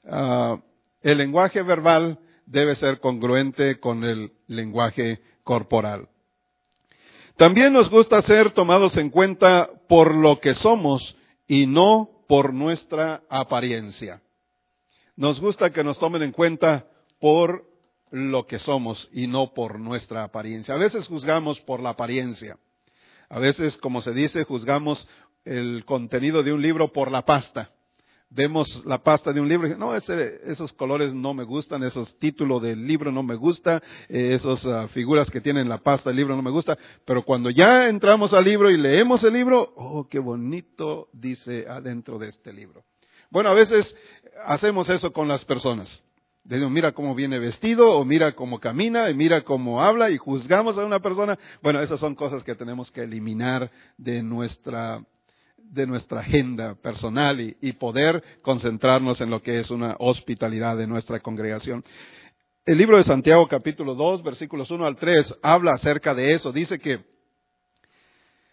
Ah, 0.05 0.57
el 1.03 1.19
lenguaje 1.19 1.63
verbal 1.63 2.19
debe 2.47 2.75
ser 2.75 3.01
congruente 3.01 3.81
con 3.81 4.05
el 4.05 4.33
lenguaje 4.47 5.21
corporal. 5.45 6.09
También 7.37 7.73
nos 7.73 7.91
gusta 7.91 8.23
ser 8.23 8.51
tomados 8.51 8.97
en 8.97 9.11
cuenta 9.11 9.71
por 9.89 10.15
lo 10.15 10.41
que 10.41 10.55
somos 10.55 11.17
y 11.47 11.67
no 11.67 12.09
por 12.29 12.53
nuestra 12.55 13.23
apariencia. 13.29 14.23
Nos 15.17 15.41
gusta 15.41 15.71
que 15.71 15.85
nos 15.85 15.99
tomen 15.99 16.23
en 16.23 16.33
cuenta 16.33 16.87
por 17.21 17.65
lo 18.11 18.47
que 18.47 18.59
somos 18.59 19.09
y 19.13 19.27
no 19.27 19.53
por 19.53 19.79
nuestra 19.79 20.25
apariencia. 20.25 20.75
A 20.75 20.79
veces 20.79 21.07
juzgamos 21.09 21.61
por 21.61 21.81
la 21.81 21.91
apariencia. 21.91 22.57
A 23.29 23.39
veces, 23.39 23.77
como 23.77 24.01
se 24.01 24.13
dice, 24.13 24.45
juzgamos 24.45 25.09
el 25.45 25.85
contenido 25.85 26.43
de 26.43 26.53
un 26.53 26.63
libro 26.63 26.93
por 26.93 27.11
la 27.11 27.23
pasta. 27.23 27.71
Vemos 28.35 28.85
la 28.85 28.99
pasta 28.99 29.33
de 29.33 29.41
un 29.41 29.49
libro 29.49 29.69
y 29.69 29.77
no, 29.77 29.95
esos 29.95 30.73
colores 30.73 31.15
no 31.15 31.35
me 31.35 31.45
gustan, 31.45 31.85
esos 31.85 32.19
títulos 32.19 32.61
del 32.61 32.85
libro 32.85 33.13
no 33.13 33.23
me 33.23 33.37
gusta, 33.37 33.81
eh, 34.09 34.35
esas 34.35 34.67
ah, 34.67 34.89
figuras 34.89 35.31
que 35.31 35.41
tienen 35.41 35.69
la 35.69 35.79
pasta 35.79 36.11
del 36.11 36.17
libro 36.17 36.35
no 36.35 36.43
me 36.43 36.51
gusta, 36.51 36.77
pero 37.05 37.23
cuando 37.23 37.49
ya 37.51 37.87
entramos 37.87 38.35
al 38.35 38.45
libro 38.45 38.71
y 38.71 38.77
leemos 38.77 39.23
el 39.23 39.35
libro, 39.35 39.73
oh, 39.77 40.09
qué 40.09 40.19
bonito 40.19 41.09
dice 41.13 41.67
adentro 41.69 42.19
de 42.19 42.29
este 42.29 42.53
libro. 42.53 42.83
Bueno, 43.31 43.51
a 43.51 43.55
veces 43.55 43.97
hacemos 44.47 44.89
eso 44.89 45.13
con 45.13 45.29
las 45.29 45.45
personas. 45.45 46.03
Decimos, 46.45 46.73
mira 46.73 46.93
cómo 46.93 47.15
viene 47.15 47.39
vestido, 47.39 47.93
o 47.93 48.05
mira 48.05 48.35
cómo 48.35 48.61
camina, 48.61 49.09
y 49.09 49.15
mira 49.15 49.45
cómo 49.45 49.81
habla, 49.81 50.11
y 50.11 50.19
juzgamos 50.19 50.77
a 50.77 50.85
una 50.85 51.01
persona. 51.01 51.39
Bueno, 51.63 51.81
esas 51.81 51.99
son 51.99 52.15
cosas 52.15 52.43
que 52.43 52.55
tenemos 52.55 52.91
que 52.93 53.03
eliminar 53.03 53.71
de 53.97 54.23
nuestra, 54.23 55.03
de 55.71 55.87
nuestra 55.87 56.21
agenda 56.21 56.75
personal 56.77 57.41
y, 57.41 57.73
poder 57.73 58.23
concentrarnos 58.43 59.21
en 59.21 59.31
lo 59.31 59.43
que 59.43 59.59
es 59.59 59.71
una 59.71 59.97
hospitalidad 59.99 60.77
de 60.77 60.87
nuestra 60.87 61.21
congregación. 61.21 61.85
El 62.65 62.79
libro 62.79 62.97
de 62.97 63.03
Santiago 63.03 63.47
capítulo 63.49 63.95
2, 63.95 64.23
versículos 64.23 64.71
1 64.71 64.87
al 64.87 64.97
3, 64.97 65.41
habla 65.43 65.73
acerca 65.73 66.15
de 66.15 66.33
eso. 66.33 66.53
Dice 66.53 66.79
que, 66.79 67.01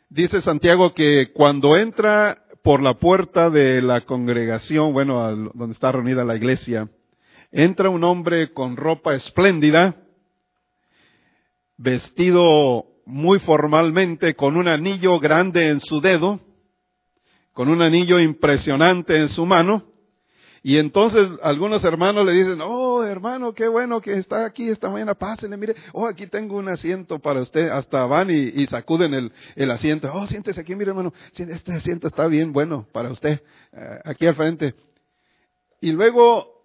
dice 0.09 0.41
Santiago 0.41 0.93
que 0.93 1.31
cuando 1.31 1.77
entra 1.77 2.43
por 2.63 2.81
la 2.81 2.95
puerta 2.95 3.49
de 3.49 3.81
la 3.81 4.01
congregación, 4.01 4.93
bueno, 4.93 5.51
donde 5.53 5.73
está 5.73 5.91
reunida 5.91 6.25
la 6.25 6.35
iglesia, 6.35 6.87
entra 7.51 7.89
un 7.89 8.03
hombre 8.03 8.53
con 8.53 8.77
ropa 8.77 9.13
espléndida, 9.13 9.95
vestido 11.77 12.85
muy 13.05 13.39
formalmente, 13.39 14.35
con 14.35 14.57
un 14.57 14.67
anillo 14.67 15.19
grande 15.19 15.67
en 15.67 15.79
su 15.79 16.01
dedo, 16.01 16.39
con 17.53 17.69
un 17.69 17.81
anillo 17.81 18.19
impresionante 18.19 19.17
en 19.17 19.27
su 19.27 19.45
mano, 19.45 19.91
y 20.63 20.77
entonces 20.77 21.27
algunos 21.41 21.83
hermanos 21.83 22.23
le 22.23 22.33
dicen, 22.33 22.59
oh 22.61 23.03
hermano, 23.03 23.53
qué 23.53 23.67
bueno 23.67 23.99
que 23.99 24.13
está 24.13 24.45
aquí 24.45 24.69
esta 24.69 24.89
mañana, 24.89 25.15
pásenle, 25.15 25.57
mire, 25.57 25.75
oh 25.91 26.05
aquí 26.05 26.27
tengo 26.27 26.55
un 26.57 26.69
asiento 26.69 27.17
para 27.17 27.41
usted, 27.41 27.69
hasta 27.69 28.05
van 28.05 28.29
y, 28.29 28.65
sacuden 28.67 29.15
el, 29.15 29.31
el, 29.55 29.71
asiento, 29.71 30.11
oh 30.13 30.27
siéntese 30.27 30.61
aquí, 30.61 30.75
mire 30.75 30.91
hermano, 30.91 31.13
este 31.35 31.73
asiento 31.73 32.07
está 32.07 32.27
bien 32.27 32.53
bueno 32.53 32.85
para 32.91 33.09
usted, 33.09 33.41
eh, 33.73 33.99
aquí 34.05 34.27
al 34.27 34.35
frente. 34.35 34.75
Y 35.81 35.93
luego 35.93 36.60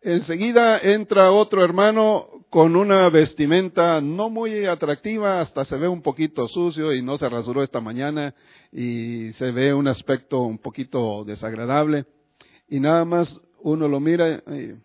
Enseguida 0.00 0.78
entra 0.78 1.32
otro 1.32 1.64
hermano 1.64 2.28
con 2.50 2.76
una 2.76 3.08
vestimenta 3.08 4.00
no 4.00 4.30
muy 4.30 4.64
atractiva, 4.64 5.40
hasta 5.40 5.64
se 5.64 5.76
ve 5.76 5.88
un 5.88 6.02
poquito 6.02 6.46
sucio 6.46 6.94
y 6.94 7.02
no 7.02 7.16
se 7.16 7.28
rasuró 7.28 7.64
esta 7.64 7.80
mañana 7.80 8.34
y 8.70 9.32
se 9.32 9.50
ve 9.50 9.74
un 9.74 9.88
aspecto 9.88 10.42
un 10.42 10.58
poquito 10.58 11.24
desagradable. 11.24 12.06
Y 12.68 12.78
nada 12.78 13.04
más 13.04 13.40
uno 13.60 13.88
lo 13.88 13.98
mira 13.98 14.42
y, 14.46 14.76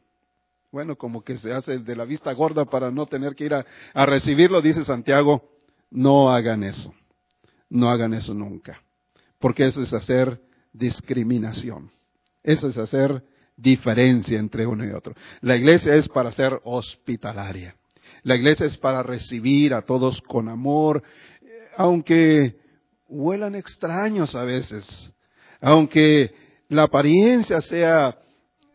bueno, 0.71 0.95
como 0.95 1.23
que 1.23 1.38
se 1.38 1.54
hace 1.54 1.78
de 1.78 1.95
la 1.95 2.06
vista 2.06 2.34
gorda 2.34 2.65
para 2.65 2.89
no 2.89 3.06
tener 3.06 3.36
que 3.36 3.45
ir 3.45 3.54
a, 3.54 3.65
a 3.93 4.06
recibirlo, 4.08 4.62
dice 4.62 4.84
Santiago, 4.84 5.47
no 5.91 6.32
hagan 6.32 6.63
eso, 6.63 6.91
no 7.69 7.91
hagan 7.91 8.15
eso 8.15 8.34
nunca, 8.34 8.82
porque 9.38 9.65
eso 9.67 9.84
es 9.84 9.93
hacer 9.93 10.41
discriminación, 10.73 11.91
eso 12.41 12.67
es 12.67 12.78
hacer 12.80 13.23
diferencia 13.56 14.39
entre 14.39 14.66
uno 14.66 14.86
y 14.86 14.92
otro. 14.92 15.13
La 15.42 15.56
iglesia 15.56 15.96
es 15.96 16.08
para 16.10 16.32
ser 16.32 16.60
hospitalaria. 16.63 17.76
La 18.24 18.36
iglesia 18.36 18.66
es 18.66 18.78
para 18.78 19.04
recibir 19.04 19.74
a 19.74 19.84
todos 19.84 20.22
con 20.22 20.50
amor, 20.50 21.04
aunque 21.78 22.58
huelan 23.08 23.56
extraños 23.56 24.36
a 24.36 24.44
veces, 24.44 25.13
aunque 25.62 26.34
la 26.70 26.84
apariencia 26.84 27.62
sea 27.62 28.18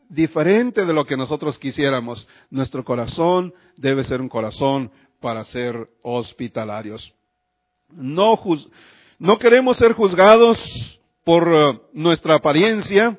diferente 0.08 0.84
de 0.84 0.92
lo 0.92 1.04
que 1.04 1.16
nosotros 1.16 1.58
quisiéramos, 1.58 2.26
nuestro 2.50 2.84
corazón 2.84 3.54
debe 3.76 4.04
ser 4.04 4.20
un 4.20 4.28
corazón 4.28 4.90
para 5.20 5.44
ser 5.44 5.88
hospitalarios. 6.02 7.14
No, 7.90 8.38
queremos 9.38 9.76
ser 9.76 9.92
juzgados 9.92 11.00
por 11.24 11.48
eh, 11.52 11.80
nuestra 11.92 12.36
apariencia, 12.36 13.18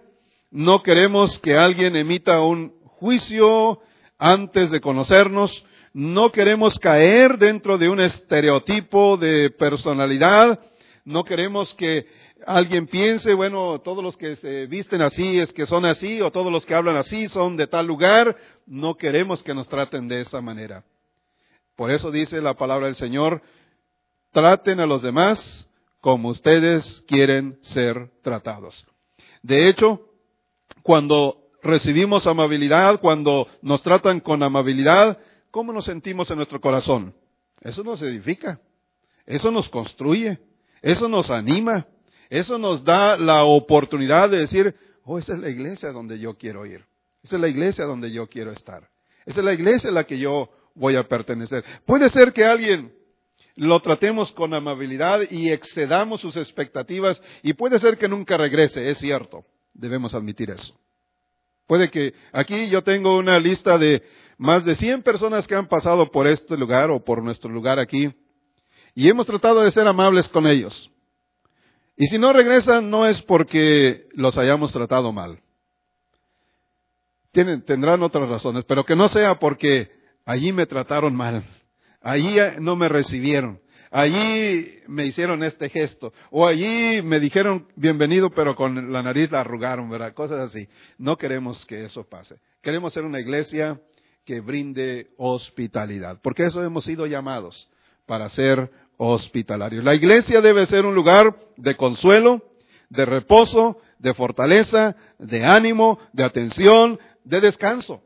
no 0.52 0.82
queremos 0.82 1.40
que 1.40 1.58
alguien 1.58 1.96
emita 1.96 2.42
un 2.42 2.74
juicio 2.84 3.82
antes 4.18 4.72
de 4.72 4.82
conocernos. 4.82 5.66
no 5.92 6.32
queremos 6.32 6.78
caer 6.78 7.40
dentro 7.40 7.78
de 7.78 7.90
un 7.90 8.00
estereotipo 8.00 9.18
de 9.18 9.50
personalidad, 9.50 10.60
no 11.04 11.24
queremos 11.24 11.74
que 11.74 12.06
alguien 12.46 12.86
piense, 12.86 13.34
bueno, 13.34 13.80
todos 13.80 14.04
los 14.04 14.16
que 14.16 14.36
se 14.36 14.68
visten 14.68 15.02
así 15.02 15.40
es 15.40 15.52
que 15.52 15.66
son 15.66 15.86
así, 15.86 16.22
o 16.22 16.32
todos 16.32 16.52
los 16.52 16.66
que 16.66 16.76
hablan 16.76 16.96
así 16.96 17.28
son 17.28 17.58
de 17.58 17.66
tal 17.66 17.88
lugar, 17.88 18.38
no 18.68 18.96
queremos 18.96 19.42
que 19.42 19.56
nos 19.56 19.68
traten 19.68 20.08
de 20.08 20.22
esa 20.22 20.42
manera. 20.42 20.84
Por 21.76 21.92
eso 21.92 22.12
dice 22.12 22.42
la 22.42 22.54
palabra 22.54 22.86
del 22.86 22.96
Señor, 22.96 23.42
traten 24.32 24.80
a 24.80 24.86
los 24.86 25.02
demás 25.02 25.68
como 26.02 26.30
ustedes 26.30 27.04
quieren 27.08 27.58
ser 27.62 28.12
tratados. 28.22 28.86
De 29.42 29.68
hecho, 29.68 30.09
cuando 30.84 31.50
recibimos 31.62 32.28
amabilidad, 32.28 33.00
cuando 33.00 33.48
nos 33.62 33.82
tratan 33.82 34.20
con 34.20 34.44
amabilidad, 34.44 35.18
¿cómo 35.52 35.74
nos 35.74 35.86
sentimos 35.86 36.30
en 36.32 36.38
nuestro 36.38 36.62
corazón? 36.62 37.14
Eso 37.62 37.84
nos 37.84 38.02
edifica, 38.02 38.60
eso 39.26 39.52
nos 39.52 39.68
construye, 39.70 40.40
eso 40.82 41.10
nos 41.10 41.30
anima, 41.30 41.88
eso 42.30 42.58
nos 42.58 42.84
da 42.84 43.18
la 43.18 43.44
oportunidad 43.44 44.30
de 44.30 44.40
decir, 44.40 44.76
oh, 45.04 45.18
esa 45.18 45.34
es 45.34 45.40
la 45.40 45.50
iglesia 45.50 45.92
donde 45.92 46.20
yo 46.20 46.38
quiero 46.38 46.66
ir, 46.66 46.86
esa 47.24 47.36
es 47.36 47.42
la 47.42 47.48
iglesia 47.48 47.86
donde 47.86 48.12
yo 48.12 48.28
quiero 48.28 48.52
estar, 48.52 48.90
esa 49.26 49.40
es 49.40 49.46
la 49.46 49.54
iglesia 49.54 49.90
a 49.90 49.94
la 49.94 50.06
que 50.06 50.18
yo 50.18 50.50
voy 50.76 50.96
a 50.96 51.08
pertenecer. 51.08 51.66
Puede 51.86 52.10
ser 52.10 52.32
que 52.32 52.46
alguien 52.46 52.94
lo 53.56 53.82
tratemos 53.82 54.32
con 54.32 54.54
amabilidad 54.54 55.22
y 55.30 55.52
excedamos 55.52 56.22
sus 56.22 56.38
expectativas 56.38 57.22
y 57.44 57.54
puede 57.54 57.78
ser 57.80 57.98
que 57.98 58.08
nunca 58.08 58.38
regrese, 58.38 58.90
es 58.90 59.00
cierto, 59.00 59.44
debemos 59.74 60.14
admitir 60.14 60.50
eso. 60.52 60.78
Puede 61.68 61.92
que 61.92 62.14
aquí 62.32 62.70
yo 62.70 62.84
tengo 62.84 63.18
una 63.18 63.40
lista 63.40 63.78
de 63.78 64.04
más 64.38 64.66
de 64.66 64.76
100 64.76 65.04
personas 65.04 65.48
que 65.48 65.56
han 65.56 65.68
pasado 65.68 66.10
por 66.10 66.26
este 66.28 66.58
lugar 66.58 66.90
o 66.90 67.04
por 67.04 67.22
nuestro 67.22 67.52
lugar 67.52 67.78
aquí 67.78 68.12
y 68.96 69.08
hemos 69.08 69.28
tratado 69.28 69.62
de 69.62 69.72
ser 69.72 69.88
amables 69.88 70.28
con 70.30 70.48
ellos. 70.48 70.92
Y 71.96 72.08
si 72.08 72.18
no 72.18 72.34
regresan 72.34 72.90
no 72.90 73.06
es 73.06 73.22
porque 73.22 74.08
los 74.14 74.38
hayamos 74.38 74.72
tratado 74.72 75.12
mal. 75.12 75.40
Tendrán 77.32 78.02
otras 78.02 78.28
razones, 78.28 78.66
pero 78.66 78.86
que 78.86 78.96
no 78.96 79.08
sea 79.08 79.38
porque 79.38 79.92
allí 80.26 80.52
me 80.52 80.66
trataron 80.66 81.16
mal, 81.16 81.44
allí 82.02 82.38
no 82.60 82.76
me 82.76 82.90
recibieron, 82.90 83.60
allí 83.92 84.80
me 84.88 85.06
hicieron 85.06 85.44
este 85.44 85.70
gesto, 85.70 86.14
o 86.32 86.48
allí 86.48 87.02
me 87.02 87.20
dijeron 87.20 87.68
bienvenido, 87.76 88.30
pero 88.32 88.56
con 88.56 88.92
la 88.92 89.04
nariz 89.04 89.32
la 89.32 89.42
arrugaron, 89.42 89.90
¿verdad? 89.90 90.14
Cosas 90.14 90.40
así. 90.40 90.68
No 90.98 91.18
queremos 91.18 91.66
que 91.66 91.86
eso 91.86 92.04
pase. 92.04 92.40
Queremos 92.62 92.94
ser 92.94 93.04
una 93.04 93.20
iglesia 93.20 93.80
que 94.26 94.42
brinde 94.42 95.12
hospitalidad, 95.18 96.20
porque 96.22 96.44
eso 96.44 96.64
hemos 96.64 96.86
sido 96.86 97.06
llamados 97.08 97.70
para 98.06 98.30
ser 98.30 98.72
hospitalarios. 98.98 99.84
La 99.84 99.96
iglesia 99.96 100.42
debe 100.42 100.66
ser 100.66 100.86
un 100.86 100.94
lugar 100.94 101.36
de 101.56 101.76
consuelo, 101.76 102.44
de 102.90 103.06
reposo, 103.06 103.80
de 103.98 104.14
fortaleza, 104.14 104.96
de 105.18 105.46
ánimo, 105.46 106.00
de 106.12 106.24
atención, 106.24 107.00
de 107.24 107.40
descanso. 107.40 108.02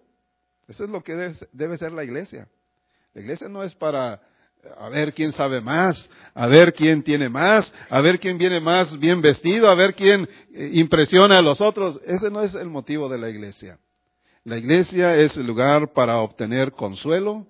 Eso 0.67 0.83
es 0.83 0.89
lo 0.89 1.03
que 1.03 1.35
debe, 1.51 1.77
ser 1.77 1.91
la 1.91 2.03
iglesia. 2.03 2.47
La 3.13 3.21
iglesia 3.21 3.47
no 3.47 3.63
es 3.63 3.75
para 3.75 4.21
a 4.77 4.89
ver 4.89 5.13
quién 5.13 5.31
sabe 5.31 5.61
más, 5.61 6.09
a 6.33 6.47
ver 6.47 6.73
quién 6.73 7.03
tiene 7.03 7.29
más, 7.29 7.71
a 7.89 8.01
ver 8.01 8.19
quién 8.19 8.37
viene 8.37 8.59
más 8.59 8.97
bien 8.99 9.21
vestido, 9.21 9.69
a 9.69 9.75
ver 9.75 9.95
quién 9.95 10.27
eh, 10.53 10.71
impresiona 10.73 11.37
a 11.37 11.41
los 11.41 11.61
otros. 11.61 11.99
Ese 12.05 12.29
no 12.29 12.41
es 12.41 12.55
el 12.55 12.69
motivo 12.69 13.09
de 13.09 13.17
la 13.17 13.29
iglesia. 13.29 13.79
La 14.43 14.57
iglesia 14.57 15.15
es 15.15 15.37
el 15.37 15.47
lugar 15.47 15.93
para 15.93 16.17
obtener 16.17 16.73
consuelo 16.73 17.47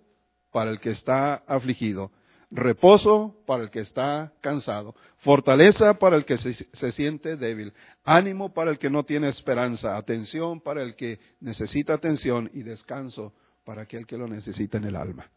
para 0.52 0.70
el 0.70 0.80
que 0.80 0.92
está 0.92 1.44
afligido, 1.48 2.12
reposo 2.52 3.36
para 3.48 3.64
el 3.64 3.72
que 3.72 3.80
está 3.80 4.32
cansado, 4.42 4.96
fortaleza 5.18 5.98
para 5.98 6.16
el 6.16 6.26
que 6.26 6.38
se, 6.38 6.92
siente 6.92 7.36
débil, 7.36 7.74
ánimo 8.04 8.54
para 8.54 8.70
el 8.70 8.78
que 8.78 8.92
no 8.92 9.04
tiene 9.04 9.30
esperanza, 9.30 9.98
atención 9.98 10.62
para 10.62 10.84
el 10.84 10.96
que 10.96 11.20
necesita 11.40 11.96
atención 11.96 12.52
y 12.54 12.62
descanso 12.62 13.34
para 13.66 13.84
aquel 13.84 14.06
que 14.06 14.18
lo 14.18 14.28
necesita 14.28 14.78
en 14.78 14.84
el 14.84 14.96
alma. 14.96 15.32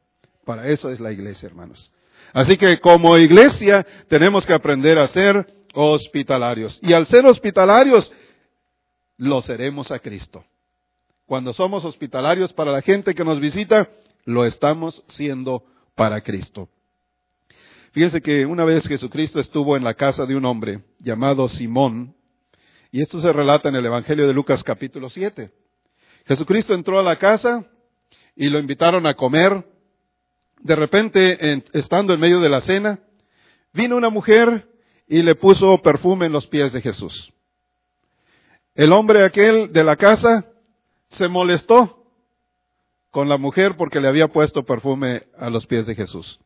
Para 0.47 0.69
eso 0.69 0.91
es 0.91 1.01
la 1.01 1.11
iglesia, 1.11 1.49
hermanos. 1.49 1.93
Así 2.33 2.57
que 2.57 2.79
como 2.79 3.19
iglesia 3.19 3.85
tenemos 4.07 4.47
que 4.47 4.55
aprender 4.55 4.97
a 4.97 5.09
ser 5.09 5.45
hospitalarios. 5.75 6.79
Y 6.83 6.93
al 6.93 7.09
ser 7.09 7.27
hospitalarios, 7.27 8.13
lo 9.17 9.43
seremos 9.43 9.91
a 9.91 9.99
Cristo. 9.99 10.45
Cuando 11.27 11.53
somos 11.53 11.85
hospitalarios 11.85 12.53
para 12.53 12.71
la 12.71 12.81
gente 12.81 13.13
que 13.13 13.25
nos 13.25 13.41
visita, 13.41 13.91
lo 14.25 14.45
estamos 14.45 15.03
siendo 15.09 15.65
para 15.97 16.21
Cristo. 16.21 16.69
Fíjense 17.91 18.23
que 18.23 18.47
una 18.47 18.65
vez 18.65 18.87
Jesucristo 18.87 19.41
estuvo 19.41 19.77
en 19.77 19.83
la 19.83 19.95
casa 19.95 20.27
de 20.27 20.37
un 20.37 20.45
hombre 20.45 20.85
llamado 21.01 21.49
Simón, 21.49 22.15
y 22.93 23.03
esto 23.03 23.21
se 23.21 23.33
relata 23.33 23.69
en 23.69 23.75
el 23.75 23.87
Evangelio 23.87 24.29
de 24.29 24.33
Lucas 24.33 24.63
capítulo 24.63 25.09
7. 25.09 25.51
Jesucristo 26.27 26.73
entró 26.73 27.01
a 27.01 27.03
la 27.03 27.17
casa 27.17 27.67
y 28.37 28.49
lo 28.49 28.61
invitaron 28.61 29.09
a 29.09 29.15
comer. 29.15 29.76
De 30.67 30.75
repente, 30.75 31.63
estando 31.75 32.13
en 32.13 32.19
medio 32.19 32.41
de 32.41 32.49
la 32.49 32.61
cena, 32.61 32.99
vino 33.73 33.97
una 33.97 34.11
mujer 34.11 34.69
y 35.07 35.23
le 35.23 35.37
puso 35.37 35.81
perfume 35.81 36.27
en 36.27 36.33
los 36.33 36.49
pies 36.49 36.73
de 36.73 36.83
Jesús. 36.83 37.33
El 38.75 38.93
hombre 38.93 39.25
aquel 39.25 39.73
de 39.73 39.85
la 39.85 39.95
casa 39.95 40.45
se 41.07 41.29
molestó 41.29 42.05
con 43.13 43.29
la 43.29 43.37
mujer 43.37 43.77
porque 43.77 44.01
le 44.01 44.09
había 44.09 44.27
puesto 44.27 44.65
perfume 44.65 45.29
a 45.39 45.51
los 45.51 45.69
pies 45.69 45.87
de 45.87 45.95
Jesús. 45.95 46.41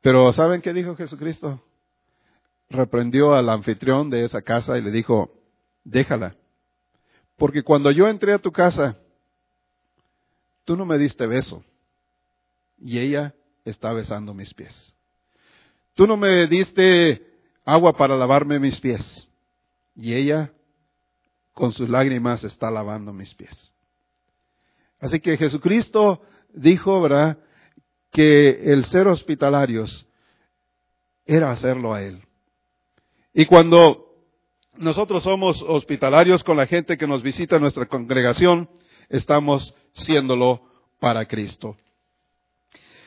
Pero 0.00 0.32
¿saben 0.32 0.62
qué 0.62 0.72
dijo 0.72 0.94
Jesucristo? 0.94 1.60
Reprendió 2.70 3.34
al 3.34 3.48
anfitrión 3.48 4.08
de 4.08 4.24
esa 4.24 4.40
casa 4.40 4.78
y 4.78 4.82
le 4.82 4.92
dijo, 4.92 5.32
déjala, 5.82 6.36
porque 7.36 7.64
cuando 7.64 7.90
yo 7.90 8.06
entré 8.06 8.32
a 8.32 8.38
tu 8.38 8.52
casa, 8.52 8.98
tú 10.64 10.76
no 10.76 10.86
me 10.86 10.96
diste 10.96 11.26
beso 11.26 11.64
y 12.84 12.98
ella 12.98 13.34
está 13.64 13.92
besando 13.92 14.34
mis 14.34 14.52
pies. 14.54 14.94
Tú 15.94 16.06
no 16.06 16.16
me 16.16 16.46
diste 16.46 17.26
agua 17.64 17.96
para 17.96 18.16
lavarme 18.16 18.58
mis 18.58 18.80
pies 18.80 19.28
y 19.94 20.14
ella 20.14 20.52
con 21.52 21.72
sus 21.72 21.88
lágrimas 21.88 22.44
está 22.44 22.70
lavando 22.70 23.12
mis 23.12 23.34
pies. 23.34 23.72
Así 25.00 25.20
que 25.20 25.36
Jesucristo 25.36 26.22
dijo, 26.52 27.00
¿verdad?, 27.00 27.38
que 28.10 28.72
el 28.72 28.84
ser 28.84 29.08
hospitalarios 29.08 30.06
era 31.24 31.50
hacerlo 31.50 31.94
a 31.94 32.02
Él. 32.02 32.22
Y 33.32 33.46
cuando 33.46 34.12
nosotros 34.76 35.22
somos 35.22 35.62
hospitalarios 35.62 36.44
con 36.44 36.56
la 36.56 36.66
gente 36.66 36.98
que 36.98 37.06
nos 37.06 37.22
visita 37.22 37.56
en 37.56 37.62
nuestra 37.62 37.86
congregación, 37.86 38.68
estamos 39.08 39.74
siéndolo 39.92 40.62
para 41.00 41.26
Cristo. 41.26 41.76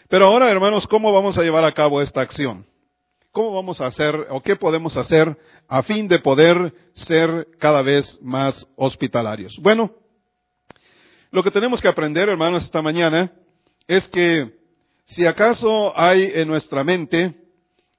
Pero 0.09 0.25
ahora, 0.27 0.51
hermanos, 0.51 0.87
¿cómo 0.87 1.11
vamos 1.11 1.37
a 1.37 1.41
llevar 1.41 1.65
a 1.65 1.73
cabo 1.73 2.01
esta 2.01 2.21
acción? 2.21 2.65
¿Cómo 3.31 3.53
vamos 3.53 3.81
a 3.81 3.87
hacer 3.87 4.27
o 4.29 4.41
qué 4.41 4.55
podemos 4.55 4.95
hacer 4.97 5.37
a 5.67 5.83
fin 5.83 6.07
de 6.07 6.19
poder 6.19 6.73
ser 6.93 7.47
cada 7.59 7.81
vez 7.81 8.19
más 8.21 8.67
hospitalarios? 8.75 9.57
Bueno, 9.61 9.91
lo 11.31 11.43
que 11.43 11.51
tenemos 11.51 11.81
que 11.81 11.87
aprender, 11.87 12.29
hermanos, 12.29 12.63
esta 12.63 12.81
mañana 12.81 13.33
es 13.87 14.07
que 14.07 14.57
si 15.05 15.25
acaso 15.25 15.93
hay 15.99 16.31
en 16.35 16.47
nuestra 16.47 16.83
mente 16.83 17.35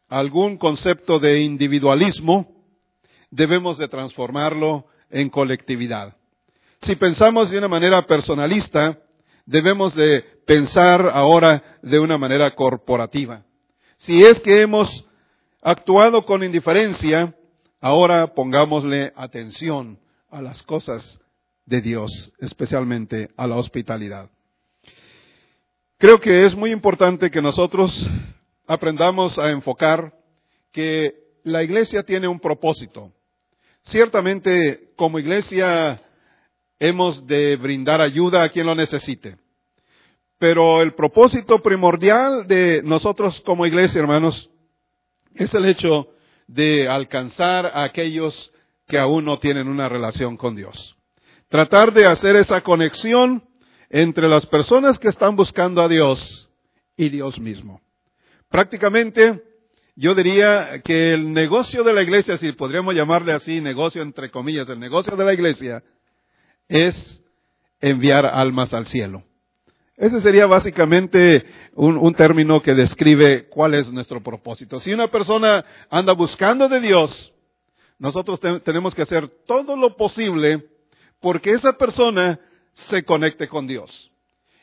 algún 0.08 0.56
concepto 0.58 1.18
de 1.18 1.40
individualismo, 1.40 2.50
debemos 3.30 3.78
de 3.78 3.88
transformarlo 3.88 4.86
en 5.10 5.28
colectividad. 5.28 6.16
Si 6.82 6.96
pensamos 6.96 7.50
de 7.50 7.58
una 7.58 7.68
manera 7.68 8.02
personalista, 8.02 9.00
debemos 9.46 9.94
de 9.94 10.22
pensar 10.44 11.08
ahora 11.12 11.78
de 11.82 11.98
una 11.98 12.18
manera 12.18 12.54
corporativa. 12.54 13.44
Si 13.96 14.22
es 14.24 14.40
que 14.40 14.60
hemos 14.60 15.06
actuado 15.62 16.26
con 16.26 16.44
indiferencia, 16.44 17.34
ahora 17.80 18.34
pongámosle 18.34 19.12
atención 19.16 19.98
a 20.30 20.42
las 20.42 20.62
cosas 20.62 21.20
de 21.64 21.80
Dios, 21.80 22.32
especialmente 22.38 23.30
a 23.36 23.46
la 23.46 23.56
hospitalidad. 23.56 24.30
Creo 25.98 26.20
que 26.20 26.44
es 26.44 26.54
muy 26.54 26.72
importante 26.72 27.30
que 27.30 27.40
nosotros 27.40 28.06
aprendamos 28.66 29.38
a 29.38 29.50
enfocar 29.50 30.12
que 30.70 31.14
la 31.42 31.62
iglesia 31.62 32.02
tiene 32.02 32.28
un 32.28 32.38
propósito. 32.38 33.12
Ciertamente, 33.82 34.92
como 34.96 35.18
iglesia, 35.18 36.00
hemos 36.78 37.26
de 37.26 37.56
brindar 37.56 38.00
ayuda 38.00 38.42
a 38.42 38.48
quien 38.48 38.66
lo 38.66 38.74
necesite. 38.74 39.36
Pero 40.38 40.82
el 40.82 40.94
propósito 40.94 41.62
primordial 41.62 42.46
de 42.46 42.82
nosotros 42.84 43.40
como 43.40 43.66
iglesia, 43.66 44.00
hermanos, 44.00 44.50
es 45.34 45.54
el 45.54 45.64
hecho 45.64 46.08
de 46.46 46.88
alcanzar 46.88 47.66
a 47.66 47.84
aquellos 47.84 48.52
que 48.86 48.98
aún 48.98 49.24
no 49.24 49.38
tienen 49.38 49.68
una 49.68 49.88
relación 49.88 50.36
con 50.36 50.54
Dios. 50.54 50.96
Tratar 51.48 51.92
de 51.92 52.06
hacer 52.06 52.36
esa 52.36 52.60
conexión 52.60 53.42
entre 53.88 54.28
las 54.28 54.46
personas 54.46 54.98
que 54.98 55.08
están 55.08 55.36
buscando 55.36 55.82
a 55.82 55.88
Dios 55.88 56.50
y 56.96 57.08
Dios 57.08 57.38
mismo. 57.38 57.80
Prácticamente, 58.48 59.42
yo 59.94 60.14
diría 60.14 60.82
que 60.82 61.10
el 61.12 61.32
negocio 61.32 61.82
de 61.82 61.94
la 61.94 62.02
iglesia, 62.02 62.36
si 62.36 62.52
podríamos 62.52 62.94
llamarle 62.94 63.32
así, 63.32 63.60
negocio 63.60 64.02
entre 64.02 64.30
comillas, 64.30 64.68
el 64.68 64.78
negocio 64.78 65.16
de 65.16 65.24
la 65.24 65.32
iglesia 65.32 65.82
es 66.68 67.22
enviar 67.80 68.26
almas 68.26 68.74
al 68.74 68.86
cielo. 68.86 69.22
Ese 69.96 70.20
sería 70.20 70.46
básicamente 70.46 71.46
un, 71.74 72.14
término 72.14 72.60
que 72.60 72.74
describe 72.74 73.48
cuál 73.48 73.74
es 73.74 73.90
nuestro 73.90 74.22
propósito. 74.22 74.78
Si 74.78 74.92
una 74.92 75.08
persona 75.08 75.64
anda 75.88 76.12
buscando 76.12 76.68
de 76.68 76.80
Dios, 76.80 77.32
nosotros 77.98 78.38
tenemos 78.62 78.94
que 78.94 79.02
hacer 79.02 79.28
todo 79.46 79.74
lo 79.74 79.96
posible 79.96 80.66
porque 81.20 81.50
esa 81.50 81.72
persona 81.72 82.38
se 82.74 83.04
conecte 83.04 83.48
con 83.48 83.66
Dios. 83.66 84.12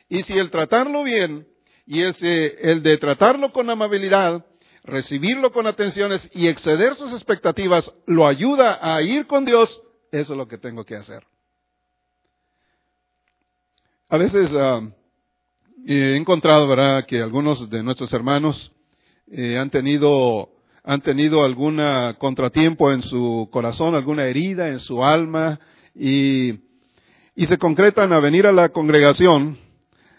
Y 0.08 0.22
si 0.22 0.34
el 0.34 0.50
tratarlo 0.50 1.02
bien 1.02 1.48
y 1.84 2.02
ese, 2.02 2.70
el 2.70 2.84
de 2.84 2.96
tratarlo 2.98 3.52
con 3.52 3.68
amabilidad, 3.68 4.46
recibirlo 4.84 5.50
con 5.50 5.66
atenciones 5.66 6.30
y 6.32 6.46
exceder 6.46 6.94
sus 6.94 7.12
expectativas 7.12 7.92
lo 8.06 8.28
ayuda 8.28 8.78
a 8.80 9.02
ir 9.02 9.26
con 9.26 9.44
Dios, 9.44 9.82
eso 10.12 10.32
es 10.34 10.38
lo 10.38 10.46
que 10.46 10.58
tengo 10.58 10.84
que 10.84 10.94
hacer. 10.94 11.26
A 14.08 14.18
veces 14.18 14.52
ah, 14.54 14.80
he 15.86 16.16
encontrado, 16.16 16.68
¿verdad?, 16.68 17.06
que 17.06 17.22
algunos 17.22 17.68
de 17.70 17.82
nuestros 17.82 18.12
hermanos 18.12 18.72
eh, 19.30 19.58
han 19.58 19.70
tenido 19.70 20.50
han 20.86 21.00
tenido 21.00 21.42
algún 21.42 21.80
contratiempo 22.18 22.92
en 22.92 23.00
su 23.00 23.48
corazón, 23.50 23.94
alguna 23.94 24.26
herida 24.26 24.68
en 24.68 24.80
su 24.80 25.02
alma 25.02 25.58
y, 25.94 26.60
y 27.34 27.46
se 27.46 27.56
concretan 27.56 28.12
a 28.12 28.20
venir 28.20 28.46
a 28.46 28.52
la 28.52 28.68
congregación, 28.68 29.56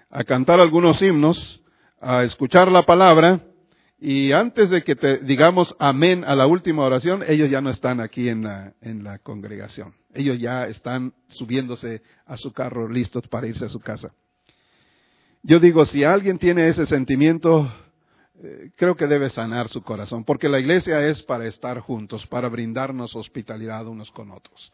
a 0.10 0.24
cantar 0.24 0.60
algunos 0.60 1.00
himnos, 1.04 1.62
a 2.02 2.24
escuchar 2.24 2.72
la 2.72 2.84
palabra 2.84 3.42
y 4.00 4.32
antes 4.32 4.72
de 4.72 4.84
que 4.84 4.96
te 4.96 5.20
digamos 5.20 5.76
amén 5.78 6.26
a 6.26 6.36
la 6.36 6.48
última 6.48 6.84
oración, 6.84 7.24
ellos 7.28 7.50
ya 7.52 7.62
no 7.62 7.70
están 7.70 8.02
aquí 8.02 8.28
en 8.28 8.44
la, 8.44 8.74
en 8.82 9.04
la 9.04 9.20
congregación. 9.20 9.94
Ellos 10.16 10.40
ya 10.40 10.66
están 10.68 11.14
subiéndose 11.28 12.02
a 12.26 12.38
su 12.38 12.54
carro 12.54 12.88
listos 12.90 13.28
para 13.28 13.48
irse 13.48 13.66
a 13.66 13.70
su 13.70 13.80
casa. 13.80 14.14
Yo 15.44 15.60
digo, 15.60 15.86
si 15.86 16.04
alguien 16.04 16.40
tiene 16.40 16.68
ese 16.68 16.86
sentimiento, 16.88 17.72
eh, 18.42 18.72
creo 18.76 18.96
que 18.96 19.06
debe 19.06 19.30
sanar 19.30 19.70
su 19.70 19.84
corazón, 19.84 20.24
porque 20.24 20.50
la 20.50 20.60
iglesia 20.60 21.06
es 21.06 21.22
para 21.22 21.46
estar 21.46 21.80
juntos, 21.80 22.26
para 22.28 22.50
brindarnos 22.50 23.16
hospitalidad 23.16 23.86
unos 23.88 24.10
con 24.12 24.32
otros. 24.32 24.72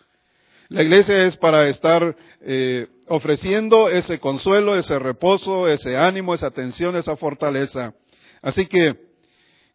La 0.69 0.83
iglesia 0.83 1.25
es 1.25 1.35
para 1.35 1.67
estar 1.67 2.15
eh, 2.39 2.87
ofreciendo 3.07 3.89
ese 3.89 4.19
consuelo, 4.19 4.77
ese 4.77 4.97
reposo, 4.99 5.67
ese 5.67 5.97
ánimo, 5.97 6.33
esa 6.33 6.47
atención, 6.47 6.95
esa 6.95 7.17
fortaleza. 7.17 7.93
Así 8.41 8.67
que 8.67 8.95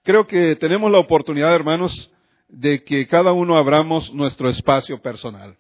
creo 0.03 0.27
que 0.27 0.57
tenemos 0.57 0.91
la 0.91 0.99
oportunidad, 0.99 1.55
hermanos, 1.55 2.11
de 2.49 2.85
que 2.85 3.07
cada 3.07 3.33
uno 3.33 3.57
abramos 3.57 4.13
nuestro 4.13 4.49
espacio 4.49 5.01
personal. 5.01 5.57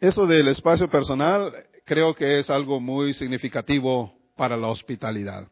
Eso 0.00 0.26
del 0.26 0.48
espacio 0.48 0.88
personal 0.88 1.52
creo 1.84 2.14
que 2.14 2.38
es 2.38 2.50
algo 2.50 2.80
muy 2.80 3.14
significativo 3.14 4.12
para 4.36 4.56
la 4.56 4.68
hospitalidad. 4.68 5.48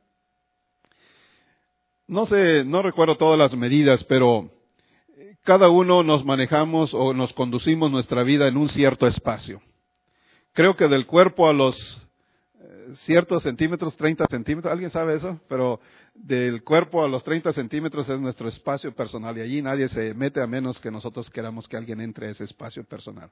No 2.06 2.26
sé, 2.26 2.64
no 2.64 2.82
recuerdo 2.82 3.16
todas 3.16 3.38
las 3.38 3.56
medidas, 3.56 4.04
pero 4.04 4.50
cada 5.44 5.68
uno 5.68 6.02
nos 6.02 6.24
manejamos 6.24 6.92
o 6.92 7.14
nos 7.14 7.32
conducimos 7.32 7.90
nuestra 7.90 8.22
vida 8.22 8.48
en 8.48 8.56
un 8.56 8.68
cierto 8.68 9.06
espacio. 9.06 9.62
Creo 10.52 10.76
que 10.76 10.88
del 10.88 11.06
cuerpo 11.06 11.48
a 11.48 11.52
los 11.52 12.06
eh, 12.60 12.88
ciertos 12.94 13.42
centímetros, 13.42 13.96
30 13.96 14.26
centímetros, 14.28 14.72
¿alguien 14.72 14.90
sabe 14.90 15.14
eso? 15.14 15.40
Pero 15.48 15.80
del 16.14 16.62
cuerpo 16.62 17.04
a 17.04 17.08
los 17.08 17.24
30 17.24 17.52
centímetros 17.52 18.08
es 18.08 18.20
nuestro 18.20 18.48
espacio 18.48 18.94
personal 18.94 19.36
y 19.36 19.40
allí 19.40 19.60
nadie 19.60 19.88
se 19.88 20.14
mete 20.14 20.40
a 20.40 20.46
menos 20.46 20.78
que 20.78 20.90
nosotros 20.90 21.28
queramos 21.28 21.66
que 21.68 21.76
alguien 21.76 22.00
entre 22.00 22.28
a 22.28 22.30
ese 22.30 22.44
espacio 22.44 22.84
personal. 22.84 23.30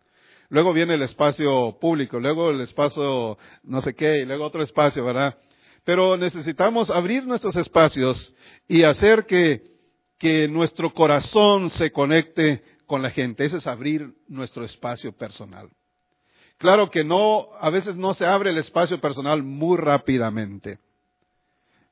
Luego 0.49 0.73
viene 0.73 0.95
el 0.95 1.03
espacio 1.03 1.79
público, 1.81 2.19
luego 2.19 2.51
el 2.51 2.61
espacio 2.61 3.39
no 3.63 3.81
sé 3.81 3.95
qué, 3.95 4.21
y 4.21 4.25
luego 4.25 4.45
otro 4.45 4.63
espacio, 4.63 5.05
¿verdad? 5.05 5.39
Pero 5.85 6.17
necesitamos 6.17 6.91
abrir 6.91 7.25
nuestros 7.25 7.57
espacios 7.57 8.35
y 8.69 8.83
hacer 8.83 9.27
que, 9.27 9.63
que 10.19 10.49
nuestro 10.49 10.93
corazón 10.93 11.71
se 11.71 11.93
conecte 11.93 12.63
con 12.87 13.01
la 13.01 13.11
gente. 13.11 13.45
Ese 13.45 13.59
es 13.59 13.67
abrir 13.67 14.13
nuestro 14.29 14.65
espacio 14.65 15.13
personal. 15.13 15.71
Claro 16.59 16.91
que 16.91 17.03
no, 17.03 17.49
a 17.61 17.71
veces 17.71 17.97
no 17.97 18.15
se 18.15 18.27
abre 18.27 18.51
el 18.51 18.59
espacio 18.59 19.01
personal 19.01 19.43
muy 19.43 19.77
rápidamente. 19.79 20.79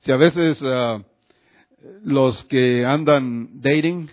Si 0.00 0.12
a 0.12 0.16
veces 0.16 0.62
ah, 0.64 1.02
los 2.02 2.44
que 2.44 2.84
andan 2.86 3.60
dating, 3.60 4.08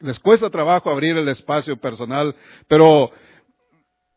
les 0.00 0.18
cuesta 0.18 0.50
trabajo 0.50 0.90
abrir 0.90 1.16
el 1.16 1.28
espacio 1.28 1.76
personal, 1.76 2.34
pero 2.66 3.10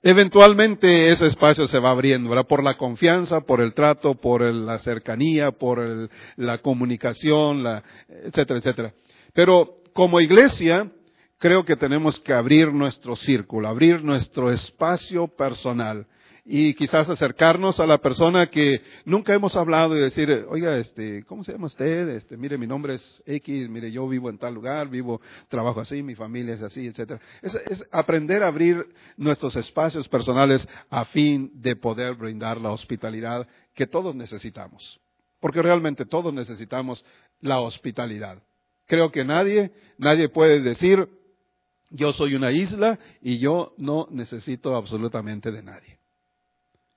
eventualmente 0.01 1.11
ese 1.11 1.27
espacio 1.27 1.67
se 1.67 1.77
va 1.77 1.91
abriendo. 1.91 2.29
Por 2.47 2.63
la 2.63 2.77
confianza, 2.77 3.41
por 3.41 3.61
el 3.61 3.73
trato, 3.73 4.15
por 4.15 4.41
la 4.41 4.79
cercanía, 4.79 5.51
por 5.51 6.09
la 6.35 6.57
comunicación, 6.59 7.63
etcétera, 8.07 8.59
etcétera. 8.59 8.93
Pero 9.33 9.83
como 9.93 10.19
iglesia, 10.19 10.89
creo 11.37 11.63
que 11.63 11.75
tenemos 11.75 12.19
que 12.21 12.33
abrir 12.33 12.73
nuestro 12.73 13.15
círculo, 13.15 13.67
abrir 13.67 14.03
nuestro 14.03 14.51
espacio 14.51 15.27
personal 15.27 16.07
y 16.51 16.73
quizás 16.73 17.07
acercarnos 17.07 17.79
a 17.79 17.85
la 17.85 17.99
persona 17.99 18.47
que 18.47 18.81
nunca 19.05 19.35
hemos 19.35 19.55
hablado 19.55 19.95
y 19.95 19.99
decir, 19.99 20.47
oiga, 20.49 20.77
este, 20.77 21.23
¿cómo 21.25 21.43
se 21.43 21.51
llama 21.51 21.67
usted? 21.67 22.09
Este, 22.09 22.37
mire, 22.37 22.57
mi 22.57 22.65
nombre 22.65 22.95
es 22.95 23.21
X, 23.27 23.69
mire, 23.69 23.91
yo 23.91 24.07
vivo 24.07 24.31
en 24.31 24.39
tal 24.39 24.55
lugar, 24.55 24.89
vivo, 24.89 25.21
trabajo 25.47 25.79
así, 25.79 26.01
mi 26.01 26.15
familia 26.15 26.55
es 26.55 26.63
así, 26.63 26.87
etcétera. 26.87 27.21
Es, 27.43 27.53
es 27.53 27.87
aprender 27.91 28.41
a 28.41 28.47
abrir 28.47 28.83
nuestros 29.15 29.55
espacios 29.57 30.09
personales 30.09 30.67
a 30.89 31.05
fin 31.05 31.51
de 31.53 31.75
poder 31.75 32.15
brindar 32.15 32.59
la 32.59 32.71
hospitalidad 32.71 33.47
que 33.75 33.85
todos 33.85 34.15
necesitamos. 34.15 34.99
Porque 35.39 35.61
realmente 35.61 36.03
todos 36.05 36.33
necesitamos 36.33 37.05
la 37.41 37.59
hospitalidad. 37.59 38.41
Creo 38.87 39.11
que 39.11 39.23
nadie, 39.23 39.71
nadie 39.99 40.29
puede 40.29 40.61
decir, 40.61 41.09
yo 41.91 42.11
soy 42.11 42.33
una 42.33 42.51
isla 42.51 42.97
y 43.21 43.37
yo 43.37 43.75
no 43.77 44.07
necesito 44.09 44.75
absolutamente 44.75 45.51
de 45.51 45.61
nadie. 45.61 45.98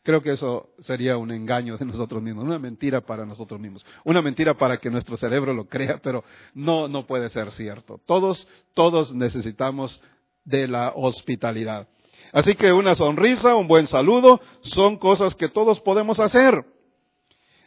Creo 0.04 0.20
que 0.20 0.32
eso 0.32 0.70
sería 0.80 1.16
un 1.16 1.30
engaño 1.30 1.76
de 1.76 1.84
nosotros 1.84 2.20
mismos, 2.20 2.44
una 2.44 2.58
mentira 2.58 3.02
para 3.02 3.24
nosotros 3.24 3.60
mismos, 3.60 3.86
una 4.04 4.20
mentira 4.20 4.54
para 4.54 4.78
que 4.78 4.90
nuestro 4.90 5.16
cerebro 5.16 5.54
lo 5.54 5.66
crea, 5.66 6.00
pero 6.02 6.24
no, 6.54 6.88
no 6.88 7.06
puede 7.06 7.28
ser 7.30 7.52
cierto. 7.52 8.00
Todos, 8.04 8.48
todos 8.74 9.14
necesitamos 9.14 10.02
de 10.44 10.66
la 10.66 10.92
hospitalidad. 10.96 11.86
Así 12.32 12.56
que 12.56 12.72
una 12.72 12.96
sonrisa, 12.96 13.54
un 13.54 13.68
buen 13.68 13.86
saludo, 13.86 14.40
son 14.62 14.96
cosas 14.96 15.36
que 15.36 15.48
todos 15.48 15.80
podemos 15.80 16.18
hacer. 16.18 16.64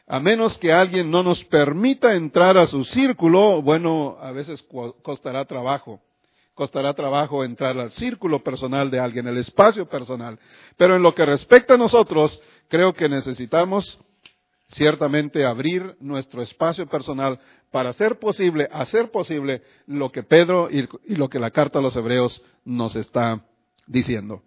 A 0.08 0.20
menos 0.20 0.58
que 0.58 0.74
alguien 0.74 1.10
no 1.10 1.24
nos 1.24 1.44
permita 1.46 2.16
entrar 2.16 2.58
a 2.58 2.68
su 2.68 2.84
círculo, 2.84 3.62
bueno, 3.62 4.18
a 4.20 4.32
veces 4.32 4.64
costará 5.02 5.46
trabajo 5.46 6.02
costará 6.56 6.94
trabajo 6.94 7.44
entrar 7.44 7.78
al 7.78 7.92
círculo 7.92 8.42
personal 8.42 8.90
de 8.90 9.00
alguien, 9.00 9.28
el 9.28 9.38
espacio 9.38 9.88
personal. 9.88 10.40
Pero 10.78 10.96
en 10.96 11.04
lo 11.04 11.14
que 11.14 11.26
respecta 11.26 11.76
a 11.76 11.78
nosotros, 11.78 12.42
creo 12.70 12.94
que 12.94 13.10
necesitamos 13.10 14.00
ciertamente 14.70 15.46
abrir 15.46 15.96
nuestro 16.00 16.42
espacio 16.42 16.88
personal 16.88 17.40
para 17.72 17.90
hacer 17.90 18.18
posible, 18.18 18.68
hacer 18.72 19.12
posible 19.12 19.62
lo 19.86 20.12
que 20.12 20.24
Pedro 20.24 20.70
y, 20.72 20.88
lo 21.16 21.30
que 21.30 21.40
la 21.40 21.52
carta 21.52 21.80
a 21.80 21.82
los 21.82 21.96
hebreos 21.96 22.42
nos 22.64 22.96
está 22.96 23.46
diciendo. 23.86 24.42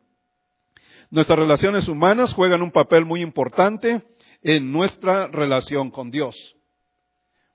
Nuestras 1.10 1.38
relaciones 1.38 1.88
humanas 1.88 2.32
juegan 2.32 2.62
un 2.62 2.72
papel 2.72 3.04
muy 3.04 3.20
importante 3.20 4.02
en 4.42 4.72
nuestra 4.72 5.26
relación 5.26 5.90
con 5.90 6.10
Dios. 6.10 6.56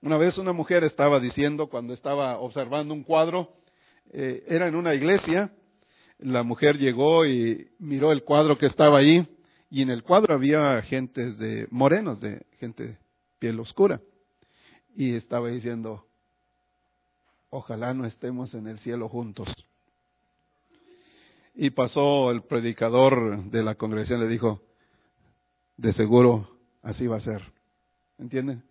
Una 0.02 0.18
vez 0.18 0.38
una 0.38 0.54
mujer 0.54 0.84
estaba 0.84 1.20
diciendo, 1.20 1.68
cuando 1.68 1.93
estaba 1.93 2.38
observando 2.38 2.93
un 2.93 3.04
cuadro, 3.04 3.49
eh, 4.12 4.43
era 4.47 4.68
en 4.68 4.76
una 4.76 4.93
iglesia, 4.93 5.51
la 6.20 6.43
mujer 6.43 6.78
llegó 6.78 7.26
y 7.26 7.70
miró 7.80 8.12
el 8.12 8.24
cuadro 8.24 8.58
que 8.58 8.66
estaba 8.66 8.99
ahí, 8.99 9.28
y 9.70 9.82
en 9.82 9.89
el 9.89 10.04
cuadro 10.04 10.36
había 10.36 10.82
gentes 10.84 11.38
de 11.38 11.68
morenos, 11.72 12.22
de 12.22 12.45
gente 12.60 12.84
de 12.84 12.97
piel 13.39 13.60
oscura. 13.60 13.99
Y 14.95 15.16
estaba 15.16 15.49
diciendo, 15.49 16.06
ojalá 17.49 17.93
no 17.93 18.06
estemos 18.06 18.54
en 18.54 18.68
el 18.68 18.78
cielo 18.80 19.10
juntos. 19.10 19.47
Y 21.56 21.72
pasó 21.72 22.32
el 22.32 22.43
predicador 22.43 23.45
de 23.45 23.64
la 23.64 23.76
congregación, 23.76 24.20
le 24.20 24.28
dijo, 24.28 24.62
de 25.78 25.93
seguro 25.93 26.49
así 26.84 27.08
va 27.08 27.18
a 27.18 27.22
ser. 27.22 27.41
¿Entienden? 28.20 28.64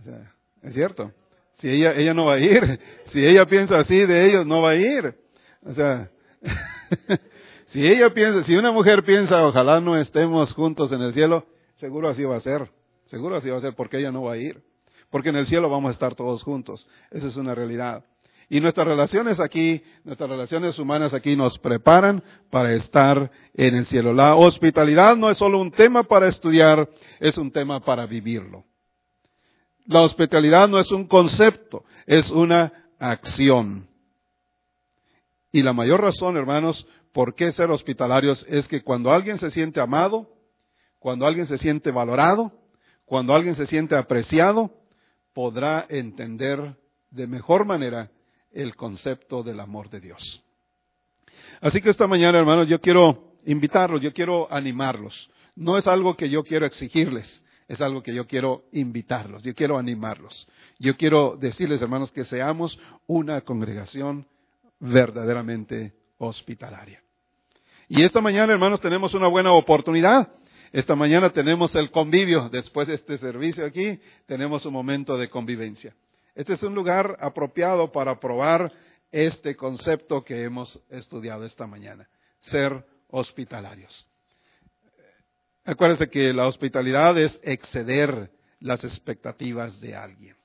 O 0.00 0.04
sea, 0.04 0.34
es 0.62 0.74
cierto. 0.74 1.12
Si 1.56 1.68
ella, 1.68 1.92
ella 1.92 2.14
no 2.14 2.26
va 2.26 2.34
a 2.34 2.38
ir. 2.38 2.80
Si 3.06 3.24
ella 3.24 3.46
piensa 3.46 3.76
así 3.76 4.06
de 4.06 4.26
ellos, 4.26 4.44
no 4.46 4.60
va 4.62 4.70
a 4.70 4.74
ir. 4.74 5.14
O 5.62 5.72
sea, 5.72 6.10
Si 7.74 7.84
ella 7.84 8.10
piensa, 8.10 8.44
si 8.44 8.54
una 8.54 8.70
mujer 8.70 9.02
piensa, 9.02 9.44
ojalá 9.44 9.80
no 9.80 9.98
estemos 9.98 10.52
juntos 10.52 10.92
en 10.92 11.00
el 11.00 11.12
cielo, 11.12 11.44
seguro 11.74 12.08
así 12.08 12.22
va 12.22 12.36
a 12.36 12.40
ser. 12.40 12.70
Seguro 13.06 13.34
así 13.34 13.50
va 13.50 13.58
a 13.58 13.60
ser 13.60 13.74
porque 13.74 13.98
ella 13.98 14.12
no 14.12 14.22
va 14.22 14.34
a 14.34 14.36
ir. 14.36 14.62
Porque 15.10 15.30
en 15.30 15.36
el 15.36 15.48
cielo 15.48 15.68
vamos 15.68 15.88
a 15.88 15.92
estar 15.92 16.14
todos 16.14 16.44
juntos. 16.44 16.88
Esa 17.10 17.26
es 17.26 17.36
una 17.36 17.52
realidad. 17.52 18.04
Y 18.48 18.60
nuestras 18.60 18.86
relaciones 18.86 19.40
aquí, 19.40 19.82
nuestras 20.04 20.30
relaciones 20.30 20.78
humanas 20.78 21.14
aquí 21.14 21.34
nos 21.34 21.58
preparan 21.58 22.22
para 22.48 22.74
estar 22.74 23.32
en 23.54 23.74
el 23.74 23.86
cielo. 23.86 24.12
La 24.12 24.36
hospitalidad 24.36 25.16
no 25.16 25.28
es 25.28 25.38
solo 25.38 25.60
un 25.60 25.72
tema 25.72 26.04
para 26.04 26.28
estudiar, 26.28 26.88
es 27.18 27.38
un 27.38 27.50
tema 27.50 27.80
para 27.80 28.06
vivirlo. 28.06 28.64
La 29.86 30.00
hospitalidad 30.00 30.68
no 30.68 30.78
es 30.78 30.90
un 30.90 31.06
concepto, 31.06 31.84
es 32.06 32.30
una 32.30 32.72
acción. 32.98 33.86
Y 35.52 35.62
la 35.62 35.72
mayor 35.72 36.00
razón, 36.00 36.36
hermanos, 36.36 36.86
por 37.12 37.34
qué 37.34 37.52
ser 37.52 37.70
hospitalarios 37.70 38.44
es 38.48 38.66
que 38.66 38.82
cuando 38.82 39.12
alguien 39.12 39.38
se 39.38 39.50
siente 39.50 39.80
amado, 39.80 40.28
cuando 40.98 41.26
alguien 41.26 41.46
se 41.46 41.58
siente 41.58 41.90
valorado, 41.90 42.50
cuando 43.04 43.34
alguien 43.34 43.54
se 43.54 43.66
siente 43.66 43.94
apreciado, 43.94 44.72
podrá 45.34 45.86
entender 45.88 46.76
de 47.10 47.26
mejor 47.26 47.66
manera 47.66 48.10
el 48.52 48.74
concepto 48.74 49.42
del 49.42 49.60
amor 49.60 49.90
de 49.90 50.00
Dios. 50.00 50.42
Así 51.60 51.80
que 51.80 51.90
esta 51.90 52.06
mañana, 52.06 52.38
hermanos, 52.38 52.68
yo 52.68 52.80
quiero 52.80 53.34
invitarlos, 53.44 54.00
yo 54.00 54.12
quiero 54.12 54.52
animarlos. 54.52 55.30
No 55.54 55.76
es 55.76 55.86
algo 55.86 56.16
que 56.16 56.30
yo 56.30 56.42
quiero 56.42 56.66
exigirles, 56.66 57.43
es 57.68 57.80
algo 57.80 58.02
que 58.02 58.14
yo 58.14 58.26
quiero 58.26 58.64
invitarlos, 58.72 59.42
yo 59.42 59.54
quiero 59.54 59.78
animarlos. 59.78 60.46
Yo 60.78 60.96
quiero 60.96 61.36
decirles, 61.36 61.80
hermanos, 61.80 62.12
que 62.12 62.24
seamos 62.24 62.78
una 63.06 63.40
congregación 63.40 64.26
verdaderamente 64.80 65.94
hospitalaria. 66.18 67.02
Y 67.88 68.02
esta 68.02 68.20
mañana, 68.20 68.52
hermanos, 68.52 68.80
tenemos 68.80 69.14
una 69.14 69.28
buena 69.28 69.52
oportunidad. 69.52 70.28
Esta 70.72 70.96
mañana 70.96 71.30
tenemos 71.30 71.74
el 71.76 71.90
convivio, 71.90 72.48
después 72.48 72.88
de 72.88 72.94
este 72.94 73.16
servicio 73.18 73.64
aquí, 73.64 74.00
tenemos 74.26 74.66
un 74.66 74.72
momento 74.72 75.16
de 75.16 75.30
convivencia. 75.30 75.94
Este 76.34 76.54
es 76.54 76.62
un 76.62 76.74
lugar 76.74 77.16
apropiado 77.20 77.92
para 77.92 78.18
probar 78.18 78.72
este 79.12 79.54
concepto 79.54 80.24
que 80.24 80.42
hemos 80.42 80.80
estudiado 80.90 81.44
esta 81.44 81.66
mañana, 81.66 82.08
ser 82.40 82.84
hospitalarios. 83.08 84.06
Acuérdense 85.64 86.10
que 86.10 86.32
la 86.32 86.46
hospitalidad 86.46 87.16
es 87.18 87.40
exceder 87.42 88.30
las 88.60 88.84
expectativas 88.84 89.80
de 89.80 89.96
alguien. 89.96 90.36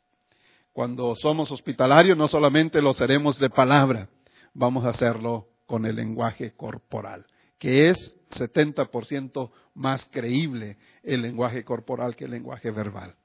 Cuando 0.71 1.13
somos 1.15 1.51
hospitalarios 1.51 2.17
no 2.17 2.27
solamente 2.27 2.81
lo 2.81 2.93
seremos 2.93 3.37
de 3.37 3.49
palabra, 3.49 4.07
vamos 4.53 4.85
a 4.85 4.89
hacerlo 4.89 5.47
con 5.65 5.85
el 5.85 5.97
lenguaje 5.97 6.53
corporal, 6.55 7.25
que 7.57 7.89
es 7.89 8.15
70% 8.31 9.51
más 9.73 10.07
creíble 10.11 10.77
el 11.03 11.21
lenguaje 11.21 11.65
corporal 11.65 12.15
que 12.15 12.25
el 12.25 12.31
lenguaje 12.31 12.71
verbal. 12.71 13.15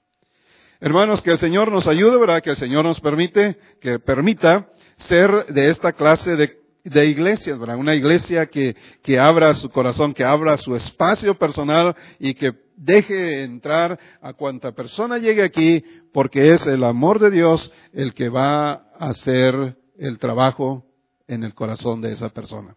Hermanos, 0.81 1.23
que 1.23 1.31
el 1.31 1.39
Señor 1.39 1.71
nos 1.71 1.87
ayude, 1.87 2.19
¿verdad? 2.19 2.43
Que 2.43 2.51
el 2.51 2.57
Señor 2.57 2.85
nos 2.85 3.01
permite, 3.01 3.57
que 3.81 4.01
permita 4.01 4.69
ser 4.97 5.47
de 5.47 5.71
esta 5.71 5.93
clase 5.93 6.35
de, 6.35 6.64
de 6.85 7.07
iglesias, 7.07 7.59
¿verdad? 7.59 7.77
Una 7.77 7.95
iglesia 7.95 8.47
que, 8.47 8.77
que 9.03 9.19
abra 9.19 9.55
su 9.55 9.71
corazón, 9.71 10.15
que 10.15 10.25
abra 10.25 10.57
su 10.59 10.77
espacio 10.77 11.37
personal 11.39 11.97
y 12.19 12.35
que 12.35 12.53
deje 12.77 13.43
entrar 13.43 13.99
a 14.21 14.35
cuanta 14.35 14.73
persona 14.73 15.19
llegue 15.19 15.43
aquí, 15.43 15.83
porque 16.13 16.53
es 16.53 16.67
el 16.67 16.85
amor 16.85 17.19
de 17.19 17.31
Dios 17.31 17.73
el 17.93 18.15
que 18.15 18.29
va 18.29 18.73
a 18.73 19.09
hacer 19.09 19.77
el 19.99 20.19
trabajo 20.19 20.85
en 21.27 21.43
el 21.45 21.55
corazón 21.55 22.01
de 22.01 22.13
esa 22.13 22.29
persona. 22.29 22.77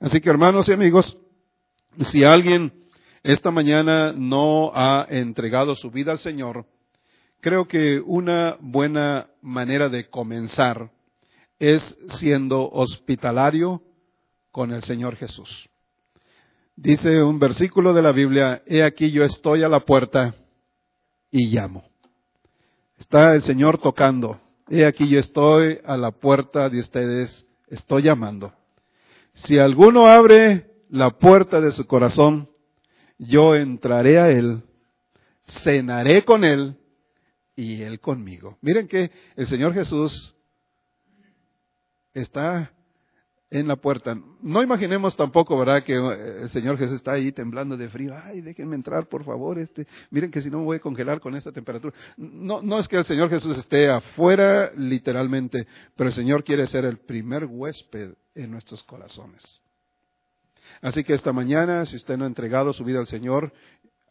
Así 0.00 0.20
que 0.20 0.30
hermanos 0.30 0.68
y 0.68 0.72
amigos, 0.72 1.18
si 2.00 2.24
alguien 2.24 2.72
esta 3.22 3.50
mañana 3.50 4.12
no 4.12 4.72
ha 4.74 5.06
entregado 5.08 5.74
su 5.74 5.90
vida 5.90 6.10
al 6.12 6.18
Señor, 6.18 6.66
Creo 7.42 7.66
que 7.66 7.98
una 7.98 8.56
buena 8.60 9.26
manera 9.40 9.88
de 9.88 10.08
comenzar 10.08 10.92
es 11.62 11.96
siendo 12.08 12.68
hospitalario 12.68 13.82
con 14.50 14.72
el 14.72 14.82
Señor 14.82 15.14
Jesús. 15.14 15.70
Dice 16.74 17.22
un 17.22 17.38
versículo 17.38 17.94
de 17.94 18.02
la 18.02 18.10
Biblia, 18.10 18.64
he 18.66 18.82
aquí 18.82 19.12
yo 19.12 19.22
estoy 19.22 19.62
a 19.62 19.68
la 19.68 19.78
puerta 19.84 20.34
y 21.30 21.50
llamo. 21.50 21.84
Está 22.98 23.36
el 23.36 23.42
Señor 23.42 23.78
tocando, 23.78 24.40
he 24.68 24.84
aquí 24.84 25.08
yo 25.08 25.20
estoy 25.20 25.78
a 25.84 25.96
la 25.96 26.10
puerta 26.10 26.68
de 26.68 26.80
ustedes, 26.80 27.46
estoy 27.68 28.02
llamando. 28.02 28.52
Si 29.34 29.56
alguno 29.60 30.06
abre 30.06 30.66
la 30.90 31.10
puerta 31.10 31.60
de 31.60 31.70
su 31.70 31.86
corazón, 31.86 32.50
yo 33.18 33.54
entraré 33.54 34.18
a 34.18 34.30
él, 34.30 34.64
cenaré 35.46 36.24
con 36.24 36.42
él 36.42 36.76
y 37.54 37.82
Él 37.82 38.00
conmigo. 38.00 38.58
Miren 38.62 38.88
que 38.88 39.12
el 39.36 39.46
Señor 39.46 39.74
Jesús 39.74 40.34
está 42.14 42.72
en 43.52 43.68
la 43.68 43.76
puerta. 43.76 44.16
No 44.40 44.62
imaginemos 44.62 45.14
tampoco, 45.14 45.58
¿verdad?, 45.58 45.84
que 45.84 45.94
el 45.94 46.48
Señor 46.48 46.78
Jesús 46.78 46.96
está 46.96 47.12
ahí 47.12 47.32
temblando 47.32 47.76
de 47.76 47.90
frío. 47.90 48.14
Ay, 48.24 48.40
déjenme 48.40 48.76
entrar, 48.76 49.06
por 49.08 49.24
favor. 49.24 49.58
Este, 49.58 49.86
miren 50.10 50.30
que 50.30 50.40
si 50.40 50.50
no 50.50 50.58
me 50.60 50.64
voy 50.64 50.76
a 50.78 50.80
congelar 50.80 51.20
con 51.20 51.36
esta 51.36 51.52
temperatura. 51.52 51.94
No, 52.16 52.62
no 52.62 52.78
es 52.78 52.88
que 52.88 52.96
el 52.96 53.04
Señor 53.04 53.28
Jesús 53.28 53.58
esté 53.58 53.90
afuera, 53.90 54.72
literalmente, 54.74 55.66
pero 55.94 56.08
el 56.08 56.14
Señor 56.14 56.44
quiere 56.44 56.66
ser 56.66 56.86
el 56.86 56.96
primer 56.98 57.44
huésped 57.44 58.14
en 58.34 58.50
nuestros 58.50 58.82
corazones. 58.84 59.60
Así 60.80 61.04
que 61.04 61.12
esta 61.12 61.34
mañana, 61.34 61.84
si 61.84 61.96
usted 61.96 62.16
no 62.16 62.24
ha 62.24 62.28
entregado 62.28 62.72
su 62.72 62.84
vida 62.84 63.00
al 63.00 63.06
Señor, 63.06 63.52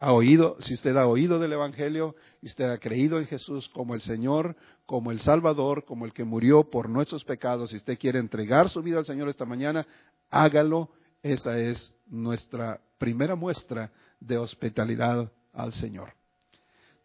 ha 0.01 0.13
oído, 0.13 0.57
si 0.61 0.73
usted 0.73 0.97
ha 0.97 1.05
oído 1.05 1.37
del 1.37 1.53
Evangelio, 1.53 2.15
y 2.41 2.47
usted 2.47 2.65
ha 2.65 2.79
creído 2.79 3.19
en 3.19 3.27
Jesús 3.27 3.69
como 3.69 3.93
el 3.93 4.01
Señor, 4.01 4.55
como 4.87 5.11
el 5.11 5.19
Salvador, 5.19 5.85
como 5.85 6.05
el 6.05 6.11
que 6.11 6.23
murió 6.23 6.63
por 6.63 6.89
nuestros 6.89 7.23
pecados, 7.23 7.69
si 7.69 7.77
usted 7.77 7.99
quiere 7.99 8.17
entregar 8.17 8.67
su 8.69 8.81
vida 8.81 8.97
al 8.97 9.05
Señor 9.05 9.29
esta 9.29 9.45
mañana, 9.45 9.85
hágalo. 10.31 10.89
Esa 11.21 11.59
es 11.59 11.93
nuestra 12.07 12.81
primera 12.97 13.35
muestra 13.35 13.91
de 14.19 14.39
hospitalidad 14.39 15.31
al 15.53 15.71
Señor. 15.73 16.13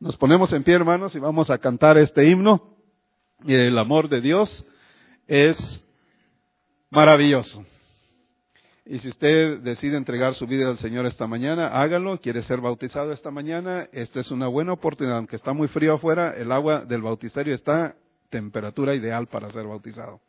Nos 0.01 0.17
ponemos 0.17 0.51
en 0.55 0.65
pie, 0.65 0.75
hermanos, 0.75 1.15
y 1.15 1.19
vamos 1.19 1.51
a 1.51 1.59
cantar 1.59 1.99
este 1.99 2.27
himno. 2.27 2.79
El 3.47 3.77
amor 3.79 4.09
de 4.09 4.23
Dios 4.23 4.65
es 5.27 5.85
maravilloso. 6.89 7.63
Y 8.89 9.01
si 9.01 9.09
usted 9.09 9.59
decide 9.59 9.97
entregar 9.97 10.35
su 10.35 10.47
vida 10.47 10.69
al 10.69 10.79
Señor 10.79 11.07
esta 11.07 11.27
mañana, 11.27 11.69
hágalo. 11.69 12.21
Quiere 12.21 12.43
ser 12.43 12.61
bautizado 12.61 13.13
esta 13.13 13.33
mañana, 13.33 13.89
esta 13.91 14.21
es 14.21 14.31
una 14.31 14.47
buena 14.47 14.75
oportunidad. 14.75 15.17
Aunque 15.17 15.35
está 15.35 15.53
muy 15.53 15.67
frío 15.67 15.95
afuera, 15.95 16.33
el 16.37 16.53
agua 16.53 16.85
del 16.85 17.03
bautisterio 17.03 17.55
está 17.55 17.97
temperatura 18.31 18.95
ideal 18.95 19.27
para 19.27 19.51
ser 19.51 19.67
bautizado. 19.67 20.21